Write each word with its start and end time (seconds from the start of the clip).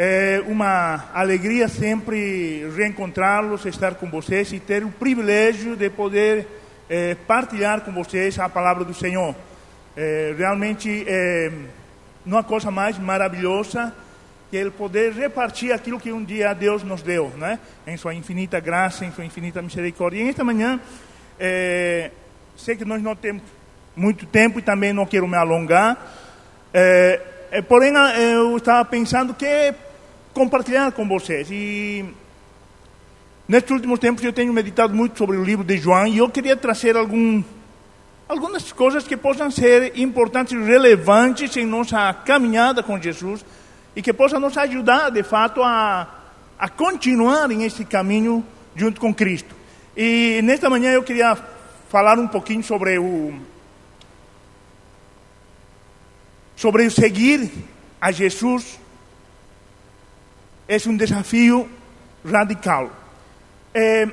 É 0.00 0.40
uma 0.46 1.06
alegria 1.12 1.66
sempre 1.66 2.70
reencontrá-los, 2.76 3.66
estar 3.66 3.96
com 3.96 4.08
vocês 4.08 4.52
e 4.52 4.60
ter 4.60 4.84
o 4.84 4.92
privilégio 4.92 5.74
de 5.74 5.90
poder 5.90 6.46
é, 6.88 7.16
partilhar 7.26 7.80
com 7.80 7.90
vocês 7.90 8.38
a 8.38 8.48
palavra 8.48 8.84
do 8.84 8.94
Senhor. 8.94 9.34
É, 9.96 10.36
realmente 10.38 11.04
é 11.04 11.50
uma 12.24 12.44
coisa 12.44 12.70
mais 12.70 12.96
maravilhosa 12.96 13.92
que 14.48 14.56
ele 14.56 14.70
poder 14.70 15.14
repartir 15.14 15.72
aquilo 15.72 15.98
que 15.98 16.12
um 16.12 16.22
dia 16.22 16.54
Deus 16.54 16.84
nos 16.84 17.02
deu, 17.02 17.30
né? 17.36 17.58
Em 17.84 17.96
sua 17.96 18.14
infinita 18.14 18.60
graça, 18.60 19.04
em 19.04 19.10
sua 19.10 19.24
infinita 19.24 19.60
misericórdia. 19.60 20.22
E 20.22 20.28
esta 20.28 20.44
manhã, 20.44 20.78
é, 21.40 22.12
sei 22.56 22.76
que 22.76 22.84
nós 22.84 23.02
não 23.02 23.16
temos 23.16 23.42
muito 23.96 24.26
tempo 24.26 24.60
e 24.60 24.62
também 24.62 24.92
não 24.92 25.04
quero 25.04 25.26
me 25.26 25.36
alongar. 25.36 25.98
É, 26.72 27.20
é, 27.50 27.62
porém, 27.62 27.92
eu 28.16 28.56
estava 28.56 28.84
pensando 28.84 29.34
que 29.34 29.74
compartilhar 30.38 30.92
com 30.92 31.08
vocês. 31.08 31.48
E 31.50 32.04
nestes 33.48 33.72
últimos 33.72 33.98
tempos 33.98 34.22
eu 34.22 34.32
tenho 34.32 34.52
meditado 34.52 34.94
muito 34.94 35.18
sobre 35.18 35.36
o 35.36 35.42
livro 35.42 35.64
de 35.64 35.76
João 35.76 36.06
e 36.06 36.18
eu 36.18 36.30
queria 36.30 36.56
trazer 36.56 36.96
algum, 36.96 37.42
algumas 38.28 38.70
coisas 38.70 39.02
que 39.02 39.16
possam 39.16 39.50
ser 39.50 39.98
importantes 39.98 40.52
e 40.52 40.62
relevantes 40.62 41.56
em 41.56 41.66
nossa 41.66 42.14
caminhada 42.14 42.84
com 42.84 43.02
Jesus 43.02 43.44
e 43.96 44.00
que 44.00 44.12
possam 44.12 44.38
nos 44.38 44.56
ajudar, 44.56 45.10
de 45.10 45.24
fato, 45.24 45.60
a, 45.60 46.06
a 46.56 46.68
continuar 46.68 47.50
em 47.50 47.64
esse 47.64 47.84
caminho 47.84 48.46
junto 48.76 49.00
com 49.00 49.12
Cristo. 49.12 49.56
E 49.96 50.40
nesta 50.44 50.70
manhã 50.70 50.92
eu 50.92 51.02
queria 51.02 51.36
falar 51.88 52.16
um 52.16 52.28
pouquinho 52.28 52.62
sobre 52.62 52.96
o 52.96 53.34
sobre 56.54 56.86
o 56.86 56.90
seguir 56.92 57.50
a 58.00 58.12
Jesus 58.12 58.78
é 60.68 60.76
um 60.86 60.96
desafio 60.96 61.66
radical. 62.22 62.90
É, 63.74 64.06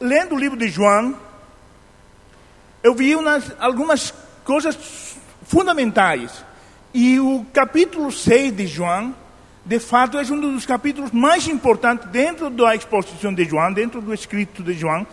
lendo 0.00 0.36
o 0.36 0.38
livro 0.38 0.56
de 0.56 0.68
João, 0.68 1.16
eu 2.80 2.94
vi 2.94 3.16
umas, 3.16 3.52
algumas 3.58 4.14
coisas 4.44 5.16
fundamentais. 5.42 6.44
E 6.94 7.18
o 7.18 7.44
capítulo 7.52 8.12
6 8.12 8.56
de 8.56 8.66
João, 8.68 9.14
de 9.66 9.80
fato, 9.80 10.16
é 10.16 10.22
um 10.22 10.40
dos 10.40 10.64
capítulos 10.64 11.10
mais 11.10 11.48
importantes 11.48 12.08
dentro 12.08 12.48
da 12.48 12.74
exposição 12.74 13.34
de 13.34 13.44
João, 13.44 13.72
dentro 13.72 14.00
do 14.00 14.14
escrito 14.14 14.62
de 14.62 14.74
João, 14.74 15.04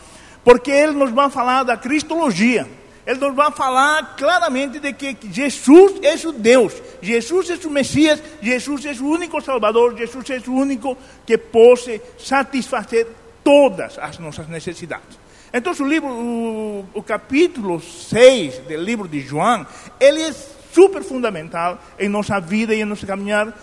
porque 0.43 0.69
ele 0.69 0.93
nos 0.93 1.09
vai 1.09 1.29
falar 1.31 1.63
da 1.63 1.75
cristologia 1.75 2.67
ele 3.07 3.21
nos 3.21 3.33
vai 3.33 3.49
falar 3.51 4.17
claramente 4.17 4.79
de 4.79 4.91
que 4.91 5.17
Jesus 5.31 5.93
é 6.03 6.27
o 6.27 6.33
Deus, 6.33 6.73
Jesus 7.01 7.49
é 7.49 7.65
o 7.65 7.71
Messias, 7.71 8.21
Jesus 8.41 8.85
é 8.85 8.91
o 8.91 9.05
único 9.05 9.39
Salvador, 9.39 9.97
Jesus 9.97 10.29
é 10.29 10.41
o 10.45 10.53
único 10.53 10.97
que 11.25 11.37
pode 11.37 12.01
satisfazer 12.19 13.07
todas 13.45 13.97
as 13.97 14.19
nossas 14.19 14.49
necessidades. 14.49 15.17
Então, 15.53 15.71
o 15.79 15.87
livro, 15.87 16.09
o, 16.09 16.85
o 16.93 17.01
capítulo 17.01 17.79
6 17.79 18.57
do 18.59 18.75
livro 18.75 19.07
de 19.07 19.21
João, 19.21 19.65
ele 20.01 20.23
é 20.23 20.33
super 20.73 21.01
fundamental 21.01 21.81
em 21.97 22.09
nossa 22.09 22.41
vida 22.41 22.75
e 22.75 22.81
em 22.81 22.85
nosso 22.85 23.07
caminhar 23.07 23.57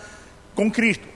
com 0.55 0.71
Cristo, 0.71 1.07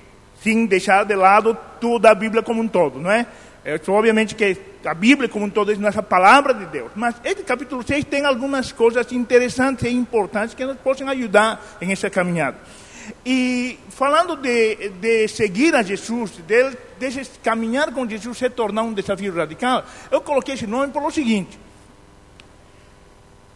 sem 0.43 0.67
deixar 0.67 1.03
de 1.03 1.15
lado 1.15 1.57
toda 1.81 2.11
a 2.11 2.13
Bíblia 2.13 2.43
como 2.43 2.61
um 2.61 2.67
todo, 2.67 2.99
não 2.99 3.09
é? 3.09 3.25
É, 3.63 3.79
obviamente 3.89 4.35
que 4.35 4.57
a 4.85 4.93
Bíblia 4.93 5.27
como 5.27 5.45
um 5.45 5.49
todo 5.49 5.71
é 5.71 5.75
nossa 5.75 6.01
palavra 6.01 6.53
de 6.53 6.65
Deus, 6.67 6.91
mas 6.95 7.15
este 7.23 7.43
capítulo 7.43 7.83
6 7.85 8.05
tem 8.05 8.25
algumas 8.25 8.71
coisas 8.71 9.11
interessantes 9.11 9.83
e 9.83 9.93
importantes 9.93 10.55
que 10.55 10.65
nos 10.65 10.77
possam 10.77 11.09
ajudar 11.09 11.77
em 11.81 11.91
essa 11.91 12.09
caminhada. 12.09 12.57
E 13.25 13.77
falando 13.89 14.35
de, 14.37 14.89
de 14.89 15.27
seguir 15.27 15.75
a 15.75 15.81
Jesus, 15.81 16.31
de, 16.47 16.71
de 16.99 17.25
caminhar 17.43 17.91
com 17.91 18.07
Jesus 18.07 18.37
se 18.37 18.49
tornar 18.49 18.83
um 18.83 18.93
desafio 18.93 19.35
radical, 19.35 19.83
eu 20.09 20.21
coloquei 20.21 20.53
esse 20.53 20.67
nome 20.67 20.93
pelo 20.93 21.11
seguinte: 21.11 21.59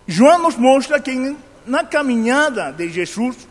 João 0.08 0.40
nos 0.40 0.58
mostra 0.58 1.00
que 1.00 1.36
na 1.66 1.84
caminhada 1.84 2.72
de 2.72 2.90
Jesus, 2.90 3.48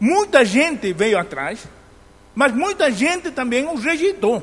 muita 0.00 0.44
gente 0.44 0.92
veio 0.92 1.18
atrás, 1.18 1.66
mas 2.34 2.52
muita 2.52 2.90
gente 2.90 3.30
também 3.30 3.64
o 3.66 3.76
rejeitou. 3.76 4.42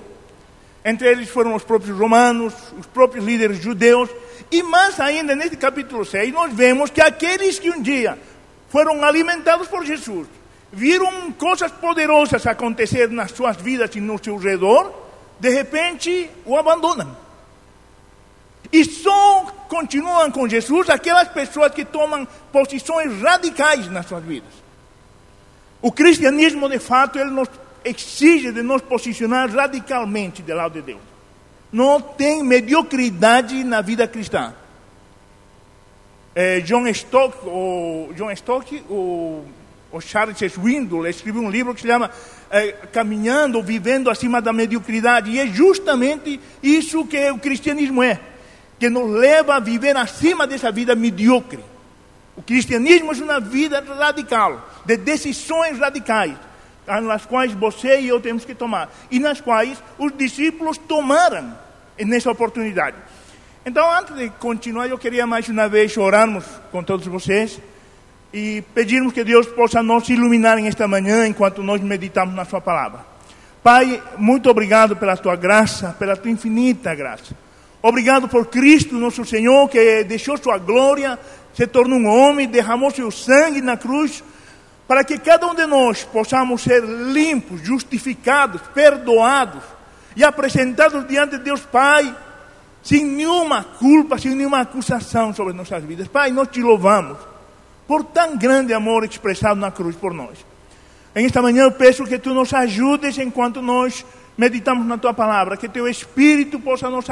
Entre 0.83 1.09
eles 1.09 1.29
foram 1.29 1.55
os 1.55 1.63
próprios 1.63 1.97
romanos, 1.97 2.53
os 2.77 2.85
próprios 2.85 3.25
líderes 3.25 3.57
judeus. 3.57 4.09
E 4.51 4.63
mais 4.63 4.99
ainda, 4.99 5.35
nesse 5.35 5.57
capítulo 5.57 6.05
6, 6.05 6.31
nós 6.33 6.53
vemos 6.53 6.89
que 6.89 7.01
aqueles 7.01 7.59
que 7.59 7.69
um 7.69 7.81
dia 7.81 8.17
foram 8.69 9.03
alimentados 9.03 9.67
por 9.67 9.85
Jesus, 9.85 10.27
viram 10.71 11.31
coisas 11.31 11.71
poderosas 11.71 12.45
acontecer 12.45 13.09
nas 13.09 13.31
suas 13.31 13.57
vidas 13.57 13.95
e 13.95 13.99
no 13.99 14.23
seu 14.23 14.37
redor, 14.37 14.93
de 15.39 15.49
repente 15.49 16.29
o 16.45 16.55
abandonam. 16.55 17.15
E 18.71 18.85
só 18.85 19.45
continuam 19.67 20.31
com 20.31 20.47
Jesus 20.47 20.89
aquelas 20.89 21.27
pessoas 21.29 21.73
que 21.73 21.83
tomam 21.83 22.27
posições 22.51 23.21
radicais 23.21 23.89
nas 23.89 24.05
suas 24.05 24.23
vidas. 24.23 24.53
O 25.81 25.91
cristianismo, 25.91 26.69
de 26.69 26.77
fato, 26.77 27.17
ele 27.17 27.31
nos 27.31 27.49
exige 27.83 28.51
de 28.51 28.61
nos 28.61 28.81
posicionar 28.81 29.49
radicalmente 29.49 30.41
do 30.41 30.53
lado 30.53 30.73
de 30.73 30.81
Deus. 30.81 31.01
Não 31.71 32.01
tem 32.01 32.43
mediocridade 32.43 33.63
na 33.63 33.81
vida 33.81 34.07
cristã. 34.07 34.53
É, 36.33 36.59
John 36.61 36.87
Stock, 36.87 37.37
o 37.45 38.11
John 38.15 38.31
Stock, 38.31 38.83
o, 38.89 39.45
o 39.91 40.01
Charles 40.01 40.37
Swindoll 40.51 41.07
escreveu 41.07 41.41
um 41.41 41.49
livro 41.49 41.73
que 41.73 41.81
se 41.81 41.87
chama 41.87 42.09
é, 42.49 42.71
Caminhando, 42.91 43.61
Vivendo 43.61 44.09
Acima 44.09 44.41
da 44.41 44.51
Mediocridade. 44.51 45.31
E 45.31 45.39
é 45.39 45.47
justamente 45.47 46.39
isso 46.63 47.05
que 47.05 47.29
o 47.31 47.37
cristianismo 47.37 48.01
é, 48.01 48.19
que 48.79 48.89
nos 48.89 49.09
leva 49.09 49.55
a 49.55 49.59
viver 49.59 49.95
acima 49.97 50.47
dessa 50.47 50.71
vida 50.71 50.95
medíocre. 50.95 51.63
O 52.35 52.41
cristianismo 52.41 53.11
é 53.11 53.23
uma 53.23 53.39
vida 53.39 53.83
radical, 53.97 54.69
de 54.85 54.97
decisões 54.97 55.77
radicais 55.77 56.35
nas 57.01 57.25
quais 57.25 57.53
você 57.53 57.99
e 57.99 58.07
eu 58.07 58.19
temos 58.19 58.43
que 58.43 58.55
tomar, 58.55 58.91
e 59.11 59.19
nas 59.19 59.39
quais 59.39 59.81
os 59.97 60.11
discípulos 60.17 60.77
tomaram 60.77 61.55
nessa 61.99 62.31
oportunidade. 62.31 62.97
Então, 63.65 63.91
antes 63.91 64.15
de 64.15 64.29
continuar, 64.31 64.87
eu 64.87 64.97
queria 64.97 65.27
mais 65.27 65.47
uma 65.47 65.69
vez 65.69 65.95
orarmos 65.95 66.45
com 66.71 66.83
todos 66.83 67.05
vocês 67.05 67.59
e 68.33 68.63
pedirmos 68.73 69.13
que 69.13 69.23
Deus 69.23 69.47
possa 69.47 69.83
nos 69.83 70.09
iluminar 70.09 70.57
nesta 70.57 70.87
manhã 70.87 71.27
enquanto 71.27 71.61
nós 71.61 71.81
meditamos 71.81 72.33
na 72.33 72.45
Sua 72.45 72.61
palavra. 72.61 73.01
Pai, 73.61 74.01
muito 74.17 74.49
obrigado 74.49 74.95
pela 74.95 75.17
Tua 75.17 75.35
graça, 75.35 75.95
pela 75.99 76.15
Tua 76.15 76.31
infinita 76.31 76.95
graça. 76.95 77.35
Obrigado 77.81 78.27
por 78.27 78.47
Cristo, 78.47 78.95
nosso 78.95 79.23
Senhor, 79.25 79.69
que 79.69 80.03
deixou 80.03 80.37
Sua 80.37 80.57
glória, 80.57 81.19
se 81.53 81.67
tornou 81.67 81.99
um 81.99 82.07
homem, 82.07 82.47
derramou 82.47 82.91
seu 82.91 83.11
sangue 83.11 83.61
na 83.61 83.77
cruz 83.77 84.23
para 84.89 85.03
que 85.03 85.19
cada 85.19 85.45
um 85.45 85.53
de 85.53 85.67
nós 85.67 86.03
possamos 86.03 86.63
ser 86.63 86.83
limpos, 86.83 87.61
justificados, 87.61 88.59
perdoados 88.73 89.61
e 90.15 90.23
apresentados 90.23 91.07
diante 91.07 91.37
de 91.37 91.43
Deus 91.43 91.61
Pai, 91.61 92.17
sem 92.81 93.05
nenhuma 93.05 93.63
culpa, 93.63 94.17
sem 94.17 94.33
nenhuma 94.33 94.61
acusação 94.61 95.31
sobre 95.31 95.53
nossas 95.53 95.83
vidas. 95.83 96.07
Pai, 96.07 96.31
nós 96.31 96.47
te 96.47 96.59
louvamos 96.63 97.19
por 97.87 98.03
tão 98.03 98.35
grande 98.35 98.73
amor 98.73 99.03
expressado 99.03 99.59
na 99.59 99.69
cruz 99.69 99.95
por 99.95 100.11
nós. 100.11 100.43
Em 101.15 101.23
esta 101.23 101.39
manhã 101.39 101.65
eu 101.65 101.71
peço 101.71 102.03
que 102.05 102.17
tu 102.17 102.33
nos 102.33 102.51
ajudes 102.51 103.15
enquanto 103.19 103.61
nós 103.61 104.03
meditamos 104.35 104.87
na 104.87 104.97
tua 104.97 105.13
palavra, 105.13 105.55
que 105.55 105.69
teu 105.69 105.87
Espírito 105.87 106.59
possa 106.59 106.89
nos 106.89 107.05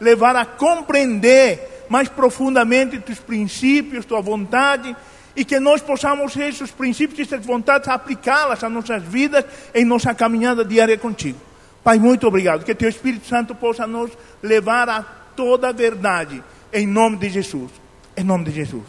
levar 0.00 0.36
a 0.36 0.46
compreender 0.46 1.84
mais 1.86 2.08
profundamente 2.08 2.98
teus 2.98 3.18
princípios, 3.18 4.06
tua 4.06 4.22
vontade 4.22 4.96
e 5.34 5.44
que 5.44 5.60
nós 5.60 5.80
possamos 5.80 6.36
esses 6.36 6.70
princípios 6.70 7.18
e 7.18 7.22
essas 7.22 7.44
vontades 7.44 7.88
aplicá-las 7.88 8.62
às 8.62 8.72
nossas 8.72 9.02
vidas 9.02 9.44
em 9.74 9.84
nossa 9.84 10.14
caminhada 10.14 10.64
diária 10.64 10.98
contigo. 10.98 11.38
Pai, 11.82 11.98
muito 11.98 12.26
obrigado. 12.26 12.64
Que 12.64 12.74
teu 12.74 12.88
Espírito 12.88 13.26
Santo 13.26 13.54
possa 13.54 13.86
nos 13.86 14.10
levar 14.42 14.88
a 14.88 15.02
toda 15.02 15.68
a 15.68 15.72
verdade 15.72 16.42
em 16.72 16.86
nome 16.86 17.16
de 17.16 17.30
Jesus. 17.30 17.70
Em 18.16 18.24
nome 18.24 18.44
de 18.44 18.52
Jesus. 18.52 18.84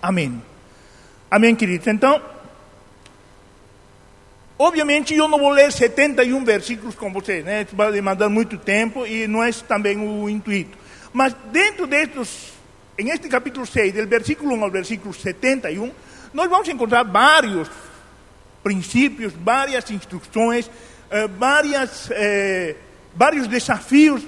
Amém. 0.00 0.40
Amém, 1.30 1.54
queridos. 1.54 1.86
Então, 1.86 2.22
obviamente 4.58 5.14
eu 5.14 5.26
não 5.26 5.38
vou 5.38 5.50
ler 5.50 5.72
71 5.72 6.44
versículos 6.44 6.94
com 6.94 7.12
vocês, 7.12 7.44
né? 7.44 7.62
Isso 7.62 7.74
vai 7.74 7.90
demandar 7.90 8.28
muito 8.28 8.56
tempo 8.56 9.06
e 9.06 9.26
não 9.26 9.42
é 9.42 9.50
também 9.52 9.98
o 9.98 10.28
intuito. 10.28 10.78
Mas 11.12 11.34
dentro 11.50 11.86
destes 11.86 12.52
em 12.98 13.10
este 13.10 13.28
capítulo 13.28 13.64
6, 13.64 13.94
del 13.94 14.08
versículo 14.08 14.54
1 14.56 14.64
ao 14.64 14.70
versículo 14.72 15.14
71, 15.14 15.92
nós 16.34 16.50
vamos 16.50 16.68
encontrar 16.68 17.04
vários 17.04 17.70
princípios, 18.60 19.32
várias 19.34 19.88
instruções, 19.92 20.68
eh, 21.08 21.28
várias, 21.28 22.10
eh, 22.10 22.74
vários 23.14 23.46
desafios 23.46 24.26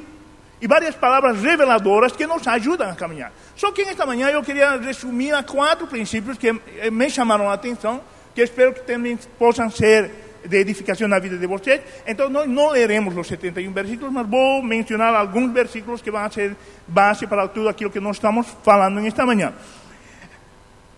e 0.61 0.69
várias 0.69 0.95
palavras 0.95 1.43
reveladoras 1.43 2.13
que 2.13 2.29
nos 2.29 2.47
ajudam 2.47 2.89
a 2.89 2.95
caminhar. 2.95 3.33
Só 3.57 3.73
que 3.73 3.85
nesta 3.85 4.07
manhã 4.07 4.29
eu 4.29 4.43
queria 4.43 4.77
resumir 4.77 5.35
a 5.35 5.43
quatro 5.43 5.89
princípios 5.89 6.39
que 6.39 6.49
eh, 6.79 6.91
me 6.93 7.11
chamaram 7.11 7.51
a 7.51 7.55
atenção, 7.55 8.01
que 8.33 8.41
espero 8.41 8.73
que 8.73 8.83
também 8.83 9.19
possam 9.37 9.69
ser 9.69 10.30
de 10.45 10.57
edificação 10.57 11.09
na 11.09 11.19
vida 11.19 11.37
de 11.37 11.47
vocês. 11.47 11.81
Então, 12.07 12.29
nós 12.29 12.49
não 12.49 12.71
leremos 12.71 13.17
os 13.17 13.27
71 13.27 13.73
versículos, 13.73 14.13
mas 14.13 14.27
vou 14.27 14.63
mencionar 14.63 15.15
alguns 15.15 15.53
versículos 15.53 16.01
que 16.01 16.11
vão 16.11 16.31
ser 16.31 16.57
base 16.87 17.27
para 17.27 17.47
tudo 17.49 17.69
aquilo 17.69 17.91
que 17.91 18.01
nós 18.01 18.17
estamos 18.17 18.47
falando 18.63 19.01
nesta 19.01 19.25
manhã. 19.27 19.53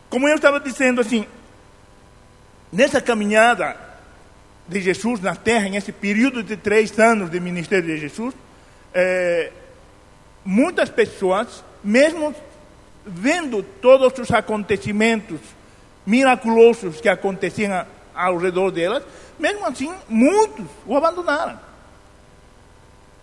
Como 0.08 0.28
eu 0.28 0.34
estava 0.34 0.60
dizendo, 0.60 1.00
assim, 1.00 1.26
nessa 2.72 3.00
caminhada 3.00 3.76
de 4.68 4.80
Jesus 4.80 5.20
na 5.20 5.34
terra, 5.34 5.68
nesse 5.68 5.92
período 5.92 6.42
de 6.42 6.56
três 6.56 6.98
anos 6.98 7.30
de 7.30 7.40
ministério 7.40 7.86
de 7.86 7.98
Jesus, 7.98 8.34
é, 8.94 9.50
muitas 10.44 10.90
pessoas, 10.90 11.64
mesmo 11.82 12.34
vendo 13.04 13.62
todos 13.62 14.18
os 14.18 14.30
acontecimentos 14.30 15.40
miraculosos 16.06 17.00
que 17.00 17.08
aconteciam 17.08 17.86
ao 18.14 18.36
redor 18.36 18.70
delas, 18.70 19.02
mesmo 19.42 19.66
assim, 19.66 19.92
muitos 20.08 20.64
o 20.86 20.96
abandonaram. 20.96 21.58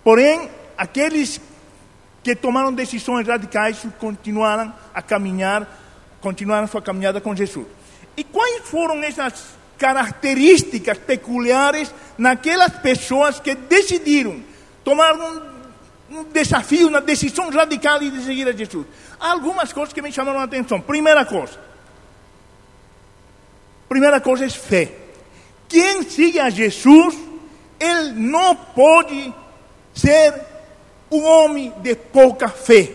Porém, 0.03 0.51
aqueles 0.77 1.39
que 2.21 2.35
tomaram 2.35 2.73
decisões 2.73 3.25
radicais 3.25 3.87
continuaram 3.97 4.73
a 4.93 5.01
caminhar, 5.01 5.65
continuaram 6.19 6.67
sua 6.67 6.81
caminhada 6.81 7.21
com 7.21 7.33
Jesus. 7.33 7.65
E 8.17 8.23
quais 8.25 8.67
foram 8.67 9.01
essas 9.01 9.45
características 9.77 10.97
peculiares 10.97 11.95
naquelas 12.17 12.73
pessoas 12.79 13.39
que 13.39 13.55
decidiram 13.55 14.43
tomar 14.83 15.15
um, 15.15 15.41
um 16.11 16.23
desafio, 16.25 16.89
uma 16.89 16.99
decisão 16.99 17.49
radical 17.49 17.97
de 17.97 18.21
seguir 18.25 18.45
a 18.45 18.51
Jesus? 18.51 18.85
Há 19.17 19.31
algumas 19.31 19.71
coisas 19.71 19.93
que 19.93 20.01
me 20.01 20.11
chamaram 20.11 20.41
a 20.41 20.43
atenção. 20.43 20.81
Primeira 20.81 21.23
coisa, 21.23 21.57
primeira 23.87 24.19
coisa 24.19 24.43
é 24.43 24.49
fé. 24.49 24.98
Quem 25.69 26.01
sigue 26.01 26.39
a 26.39 26.49
Jesus, 26.49 27.15
ele 27.79 28.11
não 28.13 28.55
pode 28.55 29.31
ser 29.93 30.33
um 31.11 31.23
homem 31.23 31.71
de 31.77 31.95
pouca 31.95 32.49
fé. 32.49 32.89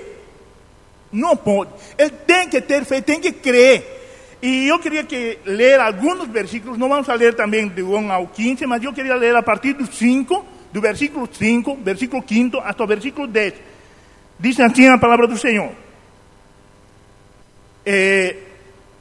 Não 1.13 1.37
pode. 1.37 1.71
Ele 1.97 2.11
tem 2.11 2.49
que 2.49 2.61
ter 2.61 2.85
fé, 2.85 3.01
tem 3.01 3.21
que 3.21 3.31
crer. 3.31 3.93
E 4.43 4.69
eu 4.69 4.79
queria 4.81 5.05
que 5.05 5.39
ler 5.47 5.79
alguns 5.81 6.27
versículos, 6.29 6.77
não 6.77 6.89
vamos 6.89 7.07
ler 7.07 7.35
também 7.35 7.69
de 7.69 7.83
1 7.83 8.13
ao 8.13 8.27
15, 8.27 8.67
mas 8.67 8.83
eu 8.83 8.93
queria 8.93 9.15
ler 9.15 9.35
a 9.35 9.43
partir 9.43 9.73
do 9.73 9.87
5, 9.87 10.45
do 10.73 10.81
versículo 10.81 11.29
5, 11.33 11.77
versículo 11.77 12.23
5 12.29 12.59
até 12.59 12.83
o 12.83 12.87
versículo 12.87 13.27
10. 13.29 13.55
Diz 14.39 14.59
assim 14.59 14.89
a 14.89 14.99
palavra 14.99 15.29
do 15.29 15.39
Senhor. 15.39 15.71
É, 17.87 18.37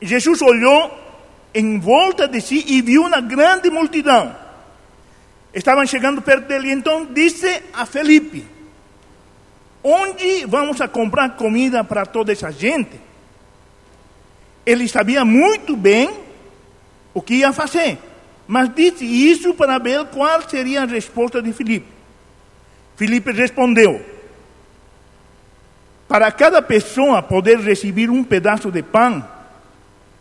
Jesus 0.02 0.42
olhou 0.42 1.02
em 1.53 1.79
volta 1.79 2.27
de 2.27 2.41
si 2.41 2.63
e 2.67 2.81
viu 2.81 3.03
uma 3.03 3.21
grande 3.21 3.69
multidão. 3.69 4.35
Estavam 5.53 5.85
chegando 5.85 6.21
perto 6.21 6.47
dele, 6.47 6.71
então 6.71 7.05
disse 7.05 7.63
a 7.73 7.85
Felipe: 7.85 8.45
Onde 9.83 10.45
vamos 10.45 10.81
a 10.81 10.88
comprar 10.88 11.35
comida 11.35 11.83
para 11.83 12.05
toda 12.05 12.31
essa 12.31 12.51
gente? 12.51 13.00
Ele 14.65 14.88
sabia 14.88 15.23
muito 15.23 15.75
bem 15.75 16.09
o 17.13 17.21
que 17.21 17.35
ia 17.35 17.53
fazer, 17.53 18.00
mas 18.47 18.73
disse 18.73 19.05
isso 19.05 19.53
para 19.53 19.77
ver 19.77 20.05
qual 20.05 20.41
seria 20.50 20.83
a 20.83 20.85
resposta 20.85 21.41
de 21.41 21.53
Filipe. 21.53 21.88
Filipe 22.95 23.31
respondeu: 23.31 24.03
Para 26.07 26.31
cada 26.31 26.61
pessoa 26.61 27.21
poder 27.21 27.59
receber 27.59 28.09
um 28.09 28.23
pedaço 28.23 28.71
de 28.71 28.81
pão, 28.81 29.23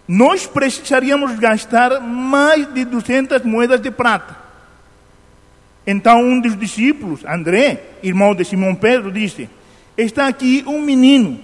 nós 0.06 0.46
precisaríamos 0.46 1.38
gastar 1.38 2.00
mais 2.00 2.72
de 2.72 2.84
200 2.84 3.42
moedas 3.42 3.80
de 3.80 3.90
prata. 3.90 4.36
Então 5.86 6.22
um 6.22 6.40
dos 6.40 6.56
discípulos, 6.58 7.24
André, 7.24 7.82
irmão 8.02 8.34
de 8.34 8.44
Simão 8.44 8.74
Pedro, 8.74 9.10
disse: 9.10 9.48
Está 9.96 10.26
aqui 10.26 10.64
um 10.66 10.80
menino 10.80 11.40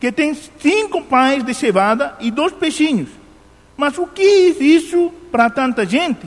que 0.00 0.12
tem 0.12 0.34
cinco 0.34 1.02
pães 1.02 1.42
de 1.42 1.54
cevada 1.54 2.14
e 2.20 2.30
dois 2.30 2.52
peixinhos. 2.52 3.08
Mas 3.76 3.96
o 3.98 4.06
que 4.06 4.22
é 4.22 4.48
isso 4.62 5.12
para 5.30 5.48
tanta 5.48 5.86
gente? 5.86 6.26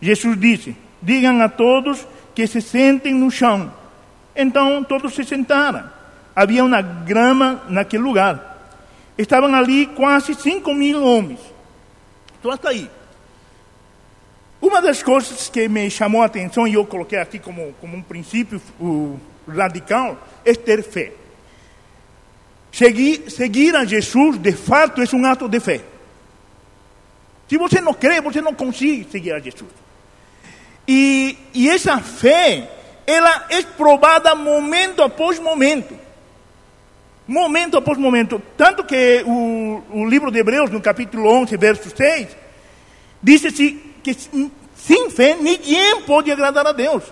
Jesus 0.00 0.38
disse: 0.38 0.76
Digam 1.02 1.40
a 1.40 1.48
todos 1.48 2.06
que 2.34 2.46
se 2.46 2.60
sentem 2.60 3.14
no 3.14 3.30
chão. 3.30 3.72
Então 4.34 4.82
todos 4.84 5.14
se 5.14 5.24
sentaram. 5.24 5.84
Havia 6.34 6.64
uma 6.64 6.82
grama 6.82 7.62
naquele 7.68 8.02
lugar. 8.02 8.53
Estavam 9.16 9.54
ali 9.54 9.86
quase 9.86 10.34
5 10.34 10.74
mil 10.74 11.02
homens. 11.02 11.40
Então, 12.38 12.50
até 12.50 12.68
aí. 12.68 12.90
Uma 14.60 14.80
das 14.80 15.02
coisas 15.02 15.48
que 15.48 15.68
me 15.68 15.90
chamou 15.90 16.22
a 16.22 16.26
atenção, 16.26 16.66
e 16.66 16.74
eu 16.74 16.86
coloquei 16.86 17.18
aqui 17.18 17.38
como, 17.38 17.74
como 17.80 17.96
um 17.96 18.02
princípio 18.02 18.60
radical, 19.46 20.18
é 20.44 20.54
ter 20.54 20.82
fé. 20.82 21.12
Seguir, 22.72 23.30
seguir 23.30 23.76
a 23.76 23.84
Jesus, 23.84 24.38
de 24.38 24.52
fato, 24.52 25.00
é 25.00 25.16
um 25.16 25.24
ato 25.26 25.48
de 25.48 25.60
fé. 25.60 25.80
Se 27.48 27.56
você 27.56 27.80
não 27.80 27.94
crê, 27.94 28.20
você 28.20 28.40
não 28.40 28.54
consegue 28.54 29.06
seguir 29.10 29.32
a 29.32 29.38
Jesus. 29.38 29.70
E, 30.88 31.38
e 31.52 31.68
essa 31.70 31.98
fé, 32.00 32.70
ela 33.06 33.46
é 33.50 33.62
provada 33.62 34.34
momento 34.34 35.02
após 35.02 35.38
momento. 35.38 36.03
Momento 37.26 37.76
após 37.76 37.98
momento. 37.98 38.40
Tanto 38.56 38.84
que 38.84 39.22
o, 39.26 39.82
o 39.90 40.06
livro 40.06 40.30
de 40.30 40.38
Hebreus, 40.38 40.70
no 40.70 40.80
capítulo 40.80 41.28
11, 41.28 41.56
verso 41.56 41.94
6, 41.96 42.28
diz-se 43.22 43.72
que 44.02 44.14
sem 44.76 45.10
fé 45.10 45.34
ninguém 45.34 46.02
pode 46.02 46.30
agradar 46.30 46.66
a 46.66 46.72
Deus. 46.72 47.04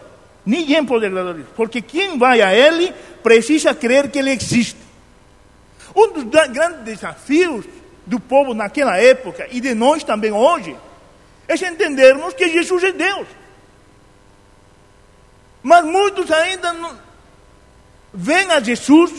Ninguém 0.44 0.84
pode 0.84 1.06
agradar 1.06 1.30
a 1.30 1.36
Deus. 1.36 1.48
Porque 1.56 1.80
quem 1.80 2.18
vai 2.18 2.42
a 2.42 2.54
Ele 2.54 2.92
precisa 3.22 3.74
crer 3.74 4.10
que 4.10 4.18
Ele 4.18 4.30
existe. 4.30 4.76
Um 5.94 6.12
dos 6.12 6.24
grandes 6.24 6.80
desafios 6.84 7.64
do 8.04 8.18
povo 8.18 8.52
naquela 8.52 8.98
época 8.98 9.46
e 9.50 9.60
de 9.60 9.74
nós 9.74 10.02
também 10.02 10.32
hoje 10.32 10.76
é 11.48 11.54
entendermos 11.54 12.34
que 12.34 12.48
Jesus 12.48 12.82
é 12.84 12.92
Deus. 12.92 13.26
Mas 15.62 15.84
muitos 15.84 16.30
ainda 16.30 16.72
não 16.72 16.98
vêm 18.12 18.50
a 18.50 18.60
Jesus 18.60 19.12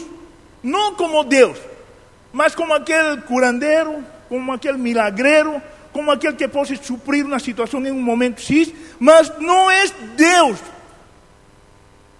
não 0.63 0.95
como 0.95 1.24
Deus, 1.24 1.57
mas 2.31 2.56
como 2.56 2.74
aquele 2.74 3.21
curandeiro, 3.21 4.04
como 4.30 4.51
aquele 4.51 4.77
milagreiro, 4.77 5.62
como 5.92 6.10
aquele 6.10 6.36
que 6.36 6.48
pode 6.48 6.83
suprir 6.83 7.25
uma 7.25 7.38
situação 7.38 7.86
em 7.86 7.92
um 7.92 8.01
momento 8.01 8.42
X, 8.42 8.74
mas 9.00 9.31
não 9.39 9.69
é 9.69 9.86
Deus 10.15 10.59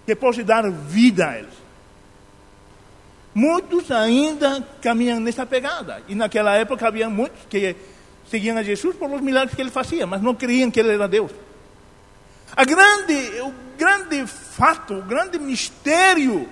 que 0.06 0.14
pode 0.14 0.44
dar 0.44 0.70
vida 0.70 1.28
a 1.28 1.38
eles. 1.38 1.64
Muitos 3.34 3.90
ainda 3.90 4.64
caminham 4.80 5.18
nessa 5.18 5.44
pegada. 5.44 6.00
E 6.06 6.14
naquela 6.14 6.54
época 6.54 6.86
havia 6.86 7.10
muitos 7.10 7.40
que 7.50 7.74
seguiam 8.30 8.56
a 8.56 8.62
Jesus 8.62 8.94
por 8.94 9.10
os 9.10 9.20
milagres 9.20 9.54
que 9.54 9.60
ele 9.60 9.70
fazia, 9.70 10.06
mas 10.06 10.22
não 10.22 10.34
criam 10.34 10.70
que 10.70 10.78
ele 10.78 10.94
era 10.94 11.08
Deus. 11.08 11.32
A 12.54 12.64
grande, 12.64 13.40
o 13.40 13.52
grande 13.76 14.24
fato, 14.26 14.94
o 14.94 15.02
grande 15.02 15.38
mistério, 15.38 16.48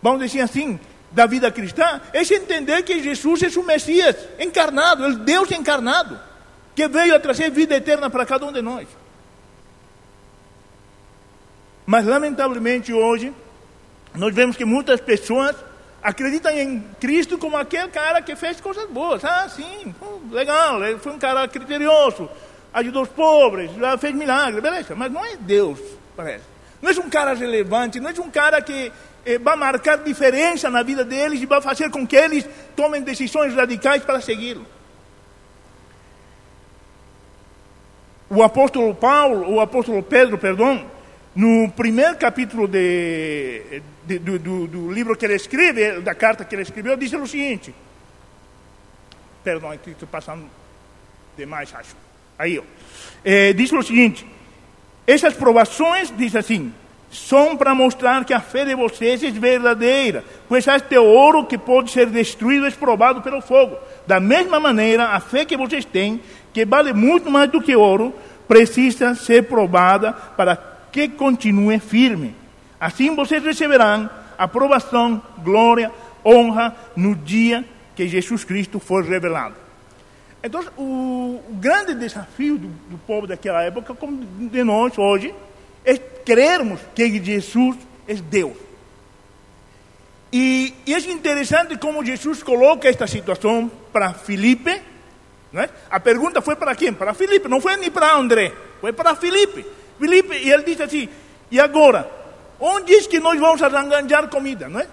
vamos 0.00 0.22
dizer 0.22 0.40
assim, 0.40 0.80
da 1.12 1.26
vida 1.26 1.50
cristã 1.50 2.00
é 2.12 2.20
entender 2.20 2.82
que 2.82 3.02
Jesus 3.02 3.42
é 3.42 3.58
o 3.58 3.64
Messias 3.64 4.16
encarnado, 4.38 5.04
o 5.04 5.14
Deus 5.16 5.50
encarnado, 5.50 6.18
que 6.74 6.88
veio 6.88 7.14
a 7.14 7.20
trazer 7.20 7.50
vida 7.50 7.76
eterna 7.76 8.08
para 8.08 8.26
cada 8.26 8.46
um 8.46 8.52
de 8.52 8.62
nós. 8.62 8.88
Mas, 11.84 12.06
lamentavelmente, 12.06 12.92
hoje, 12.92 13.32
nós 14.14 14.34
vemos 14.34 14.56
que 14.56 14.64
muitas 14.64 15.00
pessoas 15.00 15.54
acreditam 16.02 16.52
em 16.52 16.80
Cristo 17.00 17.38
como 17.38 17.56
aquele 17.56 17.88
cara 17.88 18.22
que 18.22 18.34
fez 18.34 18.60
coisas 18.60 18.88
boas. 18.88 19.24
Ah, 19.24 19.48
sim, 19.48 19.94
legal, 20.30 20.82
ele 20.82 20.98
foi 20.98 21.12
um 21.12 21.18
cara 21.18 21.46
criterioso, 21.46 22.28
ajudou 22.72 23.02
os 23.02 23.08
pobres, 23.08 23.70
fez 24.00 24.14
milagres, 24.14 24.62
beleza, 24.62 24.94
mas 24.94 25.12
não 25.12 25.24
é 25.24 25.36
Deus, 25.36 25.78
parece. 26.16 26.44
Não 26.80 26.90
é 26.90 26.94
um 26.94 27.08
cara 27.08 27.34
relevante, 27.34 28.00
não 28.00 28.10
é 28.10 28.14
um 28.20 28.30
cara 28.30 28.60
que 28.60 28.90
vai 29.40 29.56
marcar 29.56 29.98
diferença 29.98 30.68
na 30.70 30.82
vida 30.82 31.04
deles 31.04 31.40
e 31.40 31.46
vai 31.46 31.60
fazer 31.60 31.90
com 31.90 32.06
que 32.06 32.16
eles 32.16 32.48
tomem 32.74 33.02
decisões 33.02 33.54
radicais 33.54 34.04
para 34.04 34.20
segui-lo. 34.20 34.66
O 38.28 38.42
apóstolo 38.42 38.94
Paulo, 38.94 39.48
o 39.48 39.60
apóstolo 39.60 40.02
Pedro, 40.02 40.38
perdão, 40.38 40.90
no 41.34 41.70
primeiro 41.72 42.16
capítulo 42.16 42.66
de, 42.66 43.82
de, 44.04 44.18
do, 44.18 44.38
do, 44.38 44.66
do, 44.66 44.92
livro 44.92 45.16
que 45.16 45.24
ele 45.24 45.34
escreve, 45.34 46.00
da 46.00 46.14
carta 46.14 46.44
que 46.44 46.54
ele 46.54 46.62
escreveu, 46.62 46.96
diz 46.96 47.12
o 47.12 47.26
seguinte. 47.26 47.74
Perdão, 49.44 49.74
estou 49.74 50.08
passando 50.08 50.46
demais, 51.36 51.74
acho. 51.74 51.94
Aí, 52.38 52.58
ó. 52.58 52.62
É, 53.24 53.52
diz 53.52 53.70
o 53.72 53.82
seguinte: 53.82 54.26
essas 55.06 55.34
provações, 55.34 56.12
diz 56.16 56.34
assim, 56.34 56.72
são 57.12 57.56
para 57.56 57.74
mostrar 57.74 58.24
que 58.24 58.32
a 58.32 58.40
fé 58.40 58.64
de 58.64 58.74
vocês 58.74 59.22
é 59.22 59.30
verdadeira, 59.30 60.24
pois 60.48 60.66
este 60.66 60.96
ouro 60.96 61.44
que 61.44 61.58
pode 61.58 61.90
ser 61.90 62.06
destruído 62.06 62.66
é 62.66 62.70
provado 62.70 63.20
pelo 63.20 63.42
fogo. 63.42 63.76
Da 64.06 64.18
mesma 64.18 64.58
maneira, 64.58 65.10
a 65.10 65.20
fé 65.20 65.44
que 65.44 65.56
vocês 65.56 65.84
têm, 65.84 66.20
que 66.54 66.64
vale 66.64 66.94
muito 66.94 67.30
mais 67.30 67.50
do 67.50 67.60
que 67.60 67.76
ouro, 67.76 68.14
precisa 68.48 69.14
ser 69.14 69.42
provada 69.42 70.12
para 70.12 70.56
que 70.90 71.06
continue 71.08 71.78
firme. 71.78 72.34
Assim 72.80 73.14
vocês 73.14 73.44
receberão 73.44 74.08
aprovação, 74.38 75.22
glória, 75.44 75.92
honra 76.24 76.74
no 76.96 77.14
dia 77.14 77.62
que 77.94 78.08
Jesus 78.08 78.42
Cristo 78.42 78.80
for 78.80 79.04
revelado. 79.04 79.54
Então, 80.42 80.64
o, 80.76 81.40
grande 81.50 81.94
desafio 81.94 82.58
do, 82.58 82.68
do 82.68 82.98
povo 83.06 83.26
daquela 83.26 83.62
época, 83.62 83.94
como 83.94 84.24
de 84.48 84.64
nós 84.64 84.98
hoje, 84.98 85.32
é 85.84 85.96
crermos 85.96 86.80
que 86.94 87.22
Jesus 87.22 87.76
é 88.06 88.14
Deus. 88.14 88.56
E, 90.32 90.74
e, 90.86 90.94
é 90.94 90.98
interessante 90.98 91.76
como 91.76 92.04
Jesus 92.04 92.42
coloca 92.42 92.88
esta 92.88 93.06
situação 93.06 93.70
para 93.92 94.14
Filipe. 94.14 94.80
Né? 95.52 95.68
A 95.90 96.00
pergunta 96.00 96.40
foi 96.40 96.56
para 96.56 96.74
quem? 96.74 96.92
Para 96.92 97.12
Filipe, 97.12 97.48
não 97.48 97.60
foi 97.60 97.76
nem 97.76 97.90
para 97.90 98.16
André, 98.16 98.52
foi 98.80 98.92
para 98.92 99.14
Filipe. 99.14 99.66
Filipe, 99.98 100.34
e 100.34 100.50
ele 100.50 100.62
disse 100.62 100.82
assim: 100.82 101.08
e 101.50 101.60
agora? 101.60 102.10
Onde 102.58 102.94
é 102.94 103.02
que 103.02 103.20
nós 103.20 103.38
vamos 103.38 103.60
arranjar 103.62 104.28
comida? 104.28 104.68
Não 104.68 104.80
é? 104.80 104.86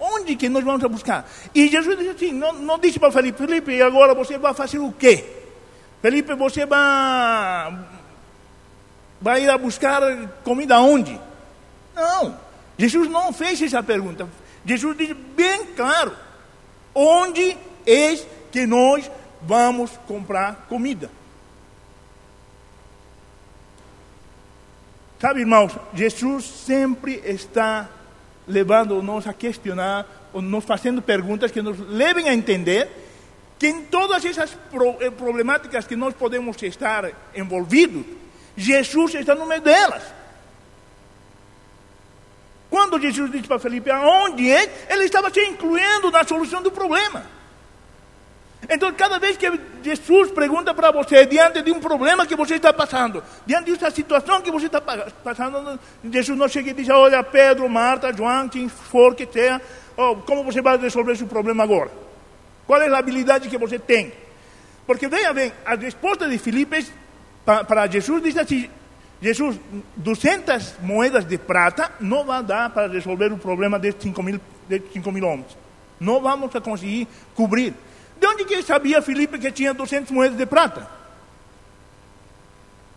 Onde 0.00 0.34
que 0.34 0.48
nós 0.48 0.64
vamos 0.64 0.82
buscar? 0.90 1.30
E 1.54 1.68
Jesus 1.68 1.96
disse 1.96 2.10
assim: 2.10 2.32
não, 2.32 2.52
não 2.54 2.78
disse 2.78 2.98
para 2.98 3.12
Felipe, 3.12 3.38
Felipe, 3.38 3.72
e 3.72 3.82
agora 3.82 4.12
você 4.12 4.38
vai 4.38 4.52
fazer 4.54 4.78
o 4.78 4.90
quê? 4.90 5.24
Felipe, 6.02 6.34
você 6.34 6.66
vai, 6.66 7.72
vai 9.20 9.44
ir 9.44 9.50
a 9.50 9.58
buscar 9.58 10.02
comida 10.42 10.80
onde? 10.80 11.20
Não, 11.94 12.36
Jesus 12.78 13.08
não 13.08 13.32
fez 13.32 13.60
essa 13.60 13.82
pergunta. 13.82 14.28
Jesus 14.64 14.96
disse 14.96 15.14
bem 15.14 15.66
claro: 15.76 16.16
onde 16.94 17.56
é 17.86 18.16
que 18.50 18.66
nós 18.66 19.10
vamos 19.42 19.90
comprar 20.06 20.66
comida? 20.68 21.10
Sabe, 25.20 25.40
irmãos, 25.40 25.76
Jesus 25.92 26.44
sempre 26.44 27.20
está 27.26 27.90
levando-nos 28.48 29.26
a 29.26 29.34
questionar, 29.34 30.06
ou 30.32 30.40
nos 30.40 30.64
fazendo 30.64 31.02
perguntas 31.02 31.50
que 31.50 31.60
nos 31.60 31.78
levem 31.78 32.28
a 32.28 32.34
entender 32.34 32.88
que 33.58 33.68
em 33.68 33.82
todas 33.84 34.24
essas 34.24 34.56
eh, 35.00 35.10
problemáticas 35.10 35.86
que 35.86 35.94
nós 35.94 36.14
podemos 36.14 36.60
estar 36.62 37.12
envolvidos, 37.34 38.06
Jesus 38.60 39.14
está 39.14 39.34
no 39.34 39.46
meio 39.46 39.62
delas. 39.62 40.02
Quando 42.68 43.00
Jesus 43.00 43.32
disse 43.32 43.48
para 43.48 43.58
Felipe 43.58 43.90
aonde 43.90 44.50
é, 44.50 44.86
ele 44.90 45.04
estava 45.04 45.32
se 45.32 45.40
incluindo 45.40 46.10
na 46.10 46.22
solução 46.24 46.62
do 46.62 46.70
problema. 46.70 47.24
Então, 48.68 48.92
cada 48.92 49.18
vez 49.18 49.38
que 49.38 49.50
Jesus 49.82 50.30
pergunta 50.32 50.74
para 50.74 50.92
você, 50.92 51.24
diante 51.24 51.62
de 51.62 51.72
um 51.72 51.80
problema 51.80 52.26
que 52.26 52.36
você 52.36 52.56
está 52.56 52.70
passando, 52.70 53.24
diante 53.46 53.72
de 53.72 53.82
uma 53.82 53.90
situação 53.90 54.42
que 54.42 54.50
você 54.50 54.66
está 54.66 54.80
passando, 54.80 55.80
Jesus 56.04 56.38
não 56.38 56.46
chega 56.46 56.70
e 56.70 56.74
diz: 56.74 56.88
Olha, 56.90 57.24
Pedro, 57.24 57.66
Marta, 57.68 58.12
João, 58.12 58.46
quem 58.46 58.68
for 58.68 59.14
que 59.14 59.26
seja, 59.26 59.60
oh, 59.96 60.16
como 60.16 60.44
você 60.44 60.60
vai 60.60 60.76
resolver 60.76 61.12
esse 61.12 61.24
problema 61.24 61.64
agora? 61.64 61.90
Qual 62.66 62.80
é 62.80 62.88
a 62.88 62.98
habilidade 62.98 63.48
que 63.48 63.56
você 63.56 63.78
tem? 63.78 64.12
Porque, 64.86 65.08
veja 65.08 65.32
bem, 65.32 65.50
a 65.64 65.74
resposta 65.74 66.28
de 66.28 66.36
Filipe 66.36 66.86
para 67.44 67.86
Jesus 67.86 68.22
diz 68.22 68.36
assim: 68.36 68.68
Jesus, 69.20 69.58
200 69.96 70.76
moedas 70.80 71.24
de 71.24 71.36
prata 71.36 71.92
não 72.00 72.24
vai 72.24 72.42
dar 72.42 72.70
para 72.70 72.88
resolver 72.88 73.32
o 73.32 73.38
problema 73.38 73.78
de 73.78 73.92
5 73.92 74.22
mil, 74.22 74.40
de 74.68 74.82
5 74.92 75.12
mil 75.12 75.26
homens. 75.26 75.56
Não 75.98 76.20
vamos 76.20 76.50
conseguir 76.62 77.06
cobrir. 77.34 77.74
De 78.18 78.26
onde 78.26 78.44
que 78.44 78.62
sabia 78.62 79.02
Filipe 79.02 79.38
que 79.38 79.52
tinha 79.52 79.74
200 79.74 80.10
moedas 80.10 80.38
de 80.38 80.46
prata? 80.46 81.00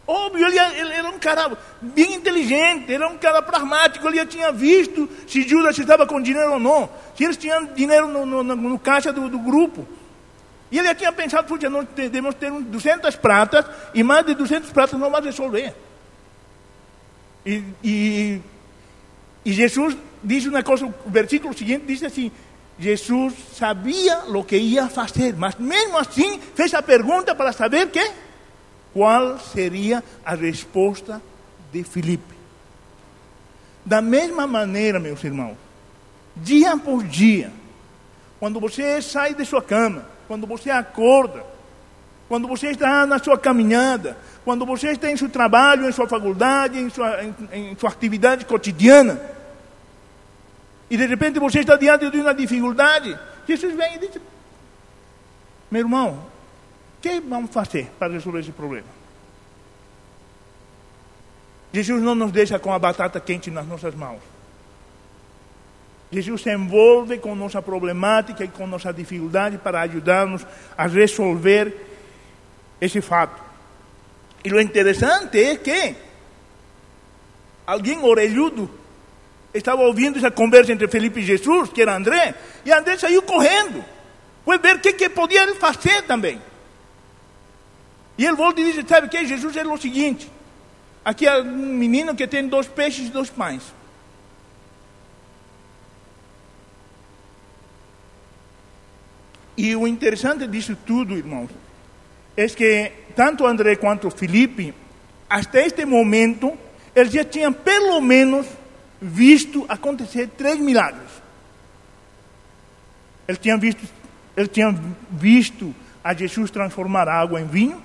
Óbvio, 0.05 0.45
ele, 0.45 0.59
ele, 0.59 0.93
era 0.93 1.09
um 1.09 1.17
cara 1.17 1.57
bem 1.81 2.15
inteligente, 2.15 2.93
era 2.93 3.07
um 3.07 3.17
cara 3.17 3.41
pragmático, 3.41 4.05
ele 4.05 4.17
já 4.17 4.25
tinha 4.25 4.51
visto 4.51 5.09
se 5.25 5.47
Judas 5.47 5.77
estava 5.77 6.05
com 6.05 6.21
dinheiro 6.21 6.53
ou 6.53 6.59
não, 6.59 6.89
se 7.15 7.23
eles 7.23 7.37
tinham 7.37 7.65
dinheiro 7.67 8.07
no, 8.07 8.25
no, 8.25 8.43
no 8.43 8.79
caixa 8.79 9.13
do, 9.13 9.29
do, 9.29 9.39
grupo. 9.39 9.87
E 10.73 10.79
ele 10.79 10.95
tinha 10.95 11.11
pensado, 11.11 11.47
puxa, 11.47 11.69
nós 11.69 11.87
devemos 11.95 12.33
ter 12.33 12.51
200 12.51 13.15
pratas, 13.17 13.63
e 13.93 14.01
mais 14.01 14.25
de 14.25 14.33
200 14.33 14.71
pratas 14.71 14.99
não 14.99 15.11
vai 15.11 15.21
resolver. 15.21 15.71
E, 17.45 17.63
e, 17.83 18.41
e 19.45 19.53
Jesus 19.53 19.95
diz 20.23 20.47
uma 20.47 20.63
coisa, 20.63 20.87
o 20.87 20.93
versículo 21.05 21.55
seguinte 21.55 21.85
diz 21.85 22.01
assim, 22.01 22.31
Jesus 22.79 23.35
sabia 23.55 24.23
o 24.29 24.43
que 24.43 24.57
ia 24.57 24.87
fazer, 24.89 25.35
mas 25.37 25.53
mesmo 25.59 25.95
assim 25.95 26.39
fez 26.55 26.73
a 26.73 26.81
pergunta 26.81 27.35
para 27.35 27.51
saber 27.51 27.91
que 27.91 28.11
qual 28.91 29.37
seria 29.37 30.03
a 30.25 30.33
resposta 30.33 31.21
de 31.71 31.83
Filipe. 31.83 32.33
Da 33.85 34.01
mesma 34.01 34.47
maneira, 34.47 34.99
meus 34.99 35.23
irmãos, 35.23 35.55
dia 36.35 36.75
por 36.77 37.03
dia, 37.03 37.51
quando 38.39 38.59
você 38.59 38.99
sai 39.03 39.35
de 39.35 39.45
sua 39.45 39.61
cama, 39.61 40.12
quando 40.27 40.47
você 40.47 40.69
acorda, 40.69 41.43
quando 42.27 42.47
você 42.47 42.69
está 42.69 43.05
na 43.05 43.19
sua 43.19 43.37
caminhada, 43.37 44.17
quando 44.43 44.65
você 44.65 44.91
está 44.91 45.11
em 45.11 45.17
seu 45.17 45.29
trabalho, 45.29 45.87
em 45.87 45.91
sua 45.91 46.07
faculdade, 46.07 46.79
em 46.79 46.89
sua, 46.89 47.23
em, 47.23 47.35
em 47.51 47.77
sua 47.77 47.89
atividade 47.89 48.45
cotidiana, 48.45 49.19
e 50.89 50.97
de 50.97 51.05
repente 51.05 51.39
você 51.39 51.59
está 51.59 51.75
diante 51.75 52.09
de 52.09 52.17
uma 52.19 52.33
dificuldade, 52.33 53.17
Jesus 53.47 53.75
vem 53.75 53.95
e 53.95 53.99
diz: 53.99 54.21
Meu 55.69 55.81
irmão, 55.81 56.19
o 56.97 57.01
que 57.01 57.19
vamos 57.19 57.51
fazer 57.51 57.91
para 57.97 58.11
resolver 58.13 58.39
esse 58.39 58.51
problema? 58.51 58.87
Jesus 61.73 62.01
não 62.03 62.13
nos 62.13 62.31
deixa 62.31 62.59
com 62.59 62.71
a 62.71 62.77
batata 62.77 63.19
quente 63.19 63.49
nas 63.49 63.65
nossas 63.65 63.95
mãos. 63.95 64.32
Jesus 66.13 66.41
se 66.41 66.53
envolve 66.53 67.17
com 67.17 67.33
nossa 67.35 67.61
problemática 67.61 68.43
e 68.43 68.47
com 68.47 68.67
nossa 68.67 68.93
dificuldade 68.93 69.57
para 69.57 69.81
ajudar-nos 69.81 70.45
a 70.77 70.85
resolver 70.85 71.75
esse 72.79 73.01
fato. 73.01 73.41
E 74.43 74.53
o 74.53 74.59
interessante 74.59 75.41
é 75.41 75.55
que 75.55 75.95
alguém 77.65 77.97
orelhudo 78.03 78.69
estava 79.53 79.81
ouvindo 79.81 80.17
essa 80.17 80.29
conversa 80.29 80.71
entre 80.71 80.87
Felipe 80.87 81.21
e 81.21 81.23
Jesus, 81.23 81.69
que 81.69 81.81
era 81.81 81.95
André, 81.95 82.35
e 82.65 82.71
André 82.71 82.97
saiu 82.97 83.21
correndo. 83.21 83.83
Foi 84.43 84.57
ver 84.57 84.75
o 84.75 84.79
que, 84.79 84.93
que 84.93 85.09
podia 85.09 85.43
ele 85.43 85.55
fazer 85.55 86.01
também. 86.03 86.41
E 88.17 88.25
ele 88.25 88.35
volta 88.35 88.61
e 88.61 88.71
diz: 88.71 88.85
Sabe 88.87 89.07
o 89.07 89.09
que? 89.09 89.25
Jesus 89.25 89.55
é 89.55 89.65
o 89.65 89.77
seguinte: 89.77 90.29
aqui 91.03 91.25
é 91.25 91.41
um 91.41 91.45
menino 91.45 92.15
que 92.15 92.27
tem 92.27 92.47
dois 92.47 92.67
peixes 92.67 93.07
e 93.07 93.11
dois 93.11 93.29
pães. 93.29 93.63
E 99.57 99.75
o 99.75 99.87
interessante 99.87 100.47
disso 100.47 100.75
tudo, 100.85 101.15
irmãos, 101.15 101.49
é 102.35 102.47
que 102.47 102.91
tanto 103.15 103.45
André 103.45 103.75
quanto 103.75 104.09
Felipe, 104.09 104.73
até 105.29 105.65
este 105.65 105.85
momento, 105.85 106.53
eles 106.95 107.11
já 107.11 107.23
tinham 107.23 107.53
pelo 107.53 108.01
menos 108.01 108.47
visto 109.01 109.65
acontecer 109.67 110.29
três 110.37 110.59
milagres. 110.59 111.09
Ele 113.27 113.37
tinha 113.37 113.57
visto, 113.57 113.83
ele 114.35 114.47
tinha 114.47 114.75
visto 115.11 115.73
a 116.03 116.13
Jesus 116.13 116.51
transformar 116.51 117.07
a 117.07 117.19
água 117.19 117.39
em 117.39 117.45
vinho. 117.45 117.81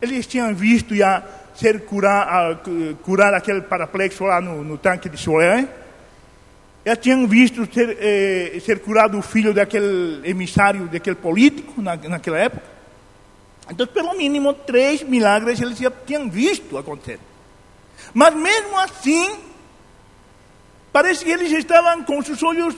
Eles 0.00 0.26
tinham 0.26 0.54
visto 0.54 0.94
já 0.94 1.24
ser 1.54 1.84
curar, 1.84 2.60
curar 3.02 3.34
aquele 3.34 3.62
paraplexo 3.62 4.24
lá 4.24 4.40
no, 4.40 4.62
no 4.62 4.78
tanque 4.78 5.08
de 5.08 5.16
Soé. 5.16 5.68
Já 6.84 6.96
tinham 6.96 7.26
visto 7.26 7.68
ser, 7.72 7.96
eh, 8.00 8.58
ser 8.60 8.80
curado 8.80 9.18
o 9.18 9.22
filho 9.22 9.52
daquele 9.52 10.20
emissário, 10.28 10.88
daquele 10.88 11.16
político 11.16 11.82
na, 11.82 11.96
naquela 11.96 12.38
época. 12.38 12.66
Então, 13.70 13.86
pelo 13.86 14.16
mínimo, 14.16 14.54
três 14.54 15.02
milagres 15.02 15.60
eles 15.60 15.78
já 15.78 15.90
tinham 15.90 16.30
visto 16.30 16.78
acontecer. 16.78 17.20
Mas 18.14 18.34
mesmo 18.34 18.78
assim, 18.78 19.36
Parece 20.92 21.24
que 21.24 21.30
eles 21.30 21.52
estavam 21.52 22.02
com 22.02 22.18
os 22.18 22.42
olhos 22.42 22.74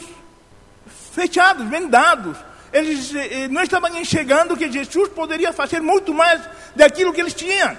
fechados, 1.15 1.67
vendados. 1.69 2.37
Eles 2.73 3.15
eh, 3.15 3.49
não 3.49 3.63
estavam 3.63 3.97
enxergando 3.99 4.57
que 4.57 4.71
Jesus 4.71 5.09
poderia 5.09 5.53
fazer 5.53 5.81
muito 5.81 6.13
mais 6.13 6.41
daquilo 6.75 7.13
que 7.13 7.21
eles 7.21 7.35
tinham. 7.35 7.79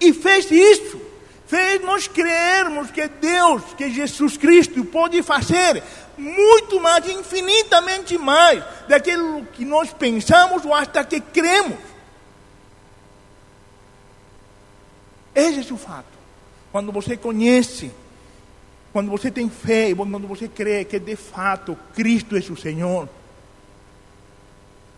E 0.00 0.12
fez 0.12 0.50
isso. 0.50 1.00
Fez 1.46 1.80
nós 1.82 2.08
crermos 2.08 2.90
que 2.90 3.06
Deus, 3.06 3.62
que 3.76 3.90
Jesus 3.90 4.36
Cristo 4.36 4.84
pode 4.84 5.22
fazer 5.22 5.82
muito 6.18 6.80
mais, 6.80 7.08
infinitamente 7.08 8.18
mais, 8.18 8.64
daquilo 8.88 9.44
que 9.46 9.64
nós 9.64 9.92
pensamos 9.92 10.64
ou 10.64 10.74
até 10.74 11.04
que 11.04 11.20
cremos. 11.20 11.78
Esse 15.34 15.70
é 15.70 15.74
o 15.74 15.76
fato. 15.76 16.16
Quando 16.72 16.90
você 16.90 17.16
conhece 17.16 17.92
quando 18.96 19.10
você 19.10 19.30
tem 19.30 19.50
fé, 19.50 19.94
quando 19.94 20.26
você 20.26 20.48
crê 20.48 20.82
que 20.82 20.98
de 20.98 21.16
fato 21.16 21.76
Cristo 21.94 22.34
é 22.34 22.38
o 22.38 22.56
Senhor, 22.56 23.06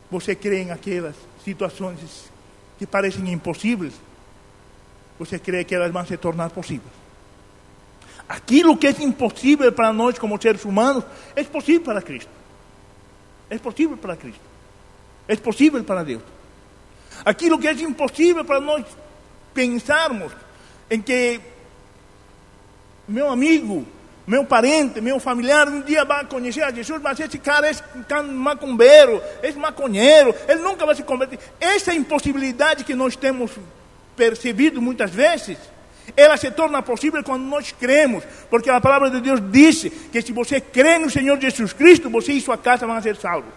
você 0.09 0.37
crê 0.37 0.63
em 0.63 0.71
aquelas 0.71 1.17
situações 1.45 1.99
que 2.79 2.87
parecem 2.87 3.33
impossíveis, 3.33 3.95
você 5.19 5.39
crê 5.39 5.65
que 5.65 5.75
elas 5.75 5.93
vão 5.93 6.05
se 6.07 6.17
tornar 6.17 6.51
possíveis. 6.51 6.93
Aquilo 8.29 8.77
que 8.77 8.87
é 8.87 8.91
impossível 8.91 9.73
para 9.73 9.93
nós 9.93 10.19
como 10.19 10.41
seres 10.41 10.65
humanos, 10.65 11.03
é 11.35 11.43
possível 11.43 11.81
para 11.83 12.03
Cristo. 12.03 12.31
É 13.49 13.59
possível 13.59 13.97
para 13.97 14.17
Cristo. 14.17 14.41
É 15.27 15.35
possível 15.37 15.83
para 15.83 16.05
Deus. 16.05 16.23
Aquilo 17.25 17.59
que 17.59 17.67
é 17.67 17.73
impossível 17.73 18.45
para 18.45 18.61
nós 18.61 18.85
pensarmos 19.55 20.33
em 20.91 21.01
que 21.01 21.41
meu 23.07 23.31
amigo, 23.31 23.87
meu 24.27 24.45
parente, 24.45 25.01
meu 25.01 25.19
familiar 25.19 25.67
um 25.69 25.81
dia 25.81 26.05
vai 26.05 26.25
conhecer 26.27 26.63
a 26.63 26.71
Jesus, 26.71 27.01
mas 27.01 27.19
esse 27.19 27.39
cara 27.39 27.71
é 27.71 28.23
macumbeiro, 28.23 29.23
é 29.43 29.51
maconheiro, 29.53 30.35
ele 30.47 30.61
nunca 30.61 30.85
vai 30.85 30.95
se 30.95 31.03
converter. 31.03 31.39
Essa 31.59 31.95
impossibilidade 31.95 32.85
que 32.85 32.95
nós 32.95 33.17
temos 33.17 33.53
percebido 34.19 34.83
muitas 34.83 35.13
vezes, 35.13 35.57
ela 36.17 36.37
se 36.37 36.51
torna 36.51 36.83
possível 36.83 37.23
quando 37.23 37.45
nós 37.45 37.73
cremos, 37.73 38.25
porque 38.51 38.69
a 38.69 38.81
palavra 38.81 39.11
de 39.11 39.21
Deus 39.21 39.41
disse 39.51 39.89
que 39.89 40.21
se 40.21 40.33
você 40.33 40.61
crê 40.61 40.99
no 40.99 41.09
Senhor 41.09 41.41
Jesus 41.41 41.73
Cristo, 41.73 42.11
você 42.11 42.33
e 42.33 42.41
sua 42.41 42.59
casa 42.59 42.87
vão 42.87 43.01
ser 43.01 43.17
salvos. 43.17 43.53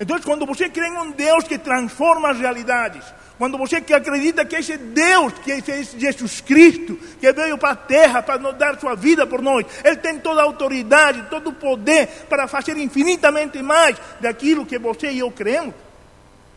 Então, 0.00 0.18
quando 0.20 0.46
você 0.46 0.68
crê 0.68 0.88
em 0.88 0.98
um 0.98 1.10
Deus 1.10 1.44
que 1.44 1.58
transforma 1.58 2.30
as 2.30 2.38
realidades, 2.38 3.04
quando 3.38 3.58
você 3.58 3.76
acredita 3.76 4.44
que 4.44 4.56
esse 4.56 4.76
Deus, 4.76 5.32
que 5.44 5.50
esse 5.50 5.98
Jesus 5.98 6.40
Cristo, 6.40 6.96
que 7.20 7.32
veio 7.32 7.58
para 7.58 7.70
a 7.70 7.76
terra 7.76 8.22
para 8.22 8.38
nos 8.38 8.54
dar 8.56 8.78
sua 8.80 8.94
vida 8.94 9.26
por 9.26 9.42
nós, 9.42 9.66
Ele 9.84 9.96
tem 9.96 10.18
toda 10.18 10.40
a 10.40 10.44
autoridade, 10.44 11.26
todo 11.30 11.50
o 11.50 11.52
poder 11.52 12.08
para 12.28 12.48
fazer 12.48 12.76
infinitamente 12.76 13.60
mais 13.62 13.96
daquilo 14.20 14.66
que 14.66 14.78
você 14.78 15.10
e 15.10 15.18
eu 15.18 15.30
cremos, 15.30 15.74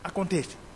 acontece. 0.04 0.67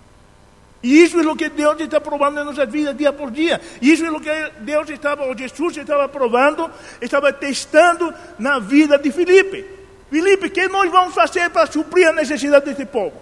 E 0.84 1.04
isso 1.04 1.20
é 1.20 1.28
o 1.28 1.36
que 1.36 1.50
Deus 1.50 1.80
está 1.80 2.02
provando 2.02 2.40
em 2.40 2.44
nossas 2.44 2.70
vidas 2.70 2.98
dia 2.98 3.14
por 3.14 3.30
dia. 3.30 3.62
Isso 3.82 4.04
é 4.04 4.12
o 4.12 4.20
que 4.20 4.30
Deus 4.62 4.90
estava, 4.90 5.24
ou 5.24 5.38
Jesus 5.38 5.78
estava 5.78 6.10
provando, 6.10 6.70
estava 7.00 7.32
testando 7.32 8.14
na 8.40 8.58
vida 8.58 8.98
de 8.98 9.12
Filipe. 9.12 9.66
Filipe, 10.10 10.48
o 10.48 10.52
que 10.52 10.68
nós 10.68 10.92
vamos 10.92 11.14
fazer 11.14 11.50
para 11.52 11.72
suprir 11.72 12.08
a 12.08 12.14
necessidade 12.14 12.66
desse 12.66 12.86
povo? 12.86 13.22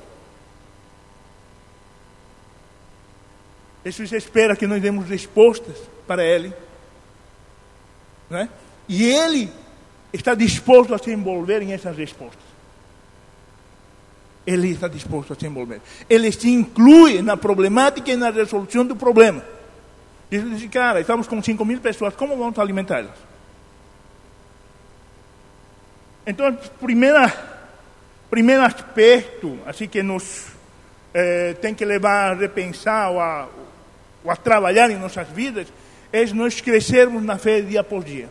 Jesus 3.84 4.12
espera 4.13 4.56
que 4.56 4.68
nós 4.68 4.82
demos 4.82 5.08
respostas 5.08 5.78
para 6.08 6.24
Ele. 6.24 6.54
Né? 8.30 8.50
E 8.88 9.04
Ele 9.04 9.51
está 10.13 10.34
disposto 10.34 10.94
a 10.94 10.98
se 10.98 11.12
envolver 11.12 11.62
em 11.62 11.74
essas 11.74 11.96
respostas. 11.96 12.49
Ele 14.50 14.70
está 14.70 14.88
disposto 14.88 15.34
a 15.34 15.36
se 15.36 15.46
envolver. 15.46 15.79
Ele 16.10 16.32
se 16.32 16.50
inclui 16.50 17.22
na 17.22 17.38
problemática 17.38 18.10
e 18.10 18.15
na 18.15 18.32
resolução 18.32 18.84
do 18.84 18.96
problema. 18.96 19.44
Jesus 20.32 20.60
diz, 20.60 20.72
cara, 20.72 21.00
estamos 21.00 21.27
com 21.27 21.41
5 21.41 21.63
mil 21.63 21.79
pessoas, 21.79 22.15
como 22.15 22.36
vamos 22.36 22.58
alimentá-las? 22.58 23.12
Então, 26.25 26.58
primeira, 26.82 27.32
primeiro 28.27 28.63
aspecto, 28.63 29.60
assim 29.68 29.88
que 29.88 30.01
nos 30.01 30.48
eh, 31.13 31.56
tem 31.62 31.75
que 31.75 31.86
levar 31.86 32.32
a 32.32 32.34
repensar 32.34 33.12
ou 33.12 33.20
a, 33.20 33.48
ou 34.24 34.32
a 34.32 34.36
trabalhar 34.36 34.89
em 34.89 34.98
nossas 34.98 35.27
vidas, 35.27 35.68
é 36.12 36.25
nós 36.34 36.60
crescermos 36.60 37.22
na 37.24 37.38
fé 37.38 37.62
dia 37.62 37.84
por 37.84 38.03
dia. 38.03 38.29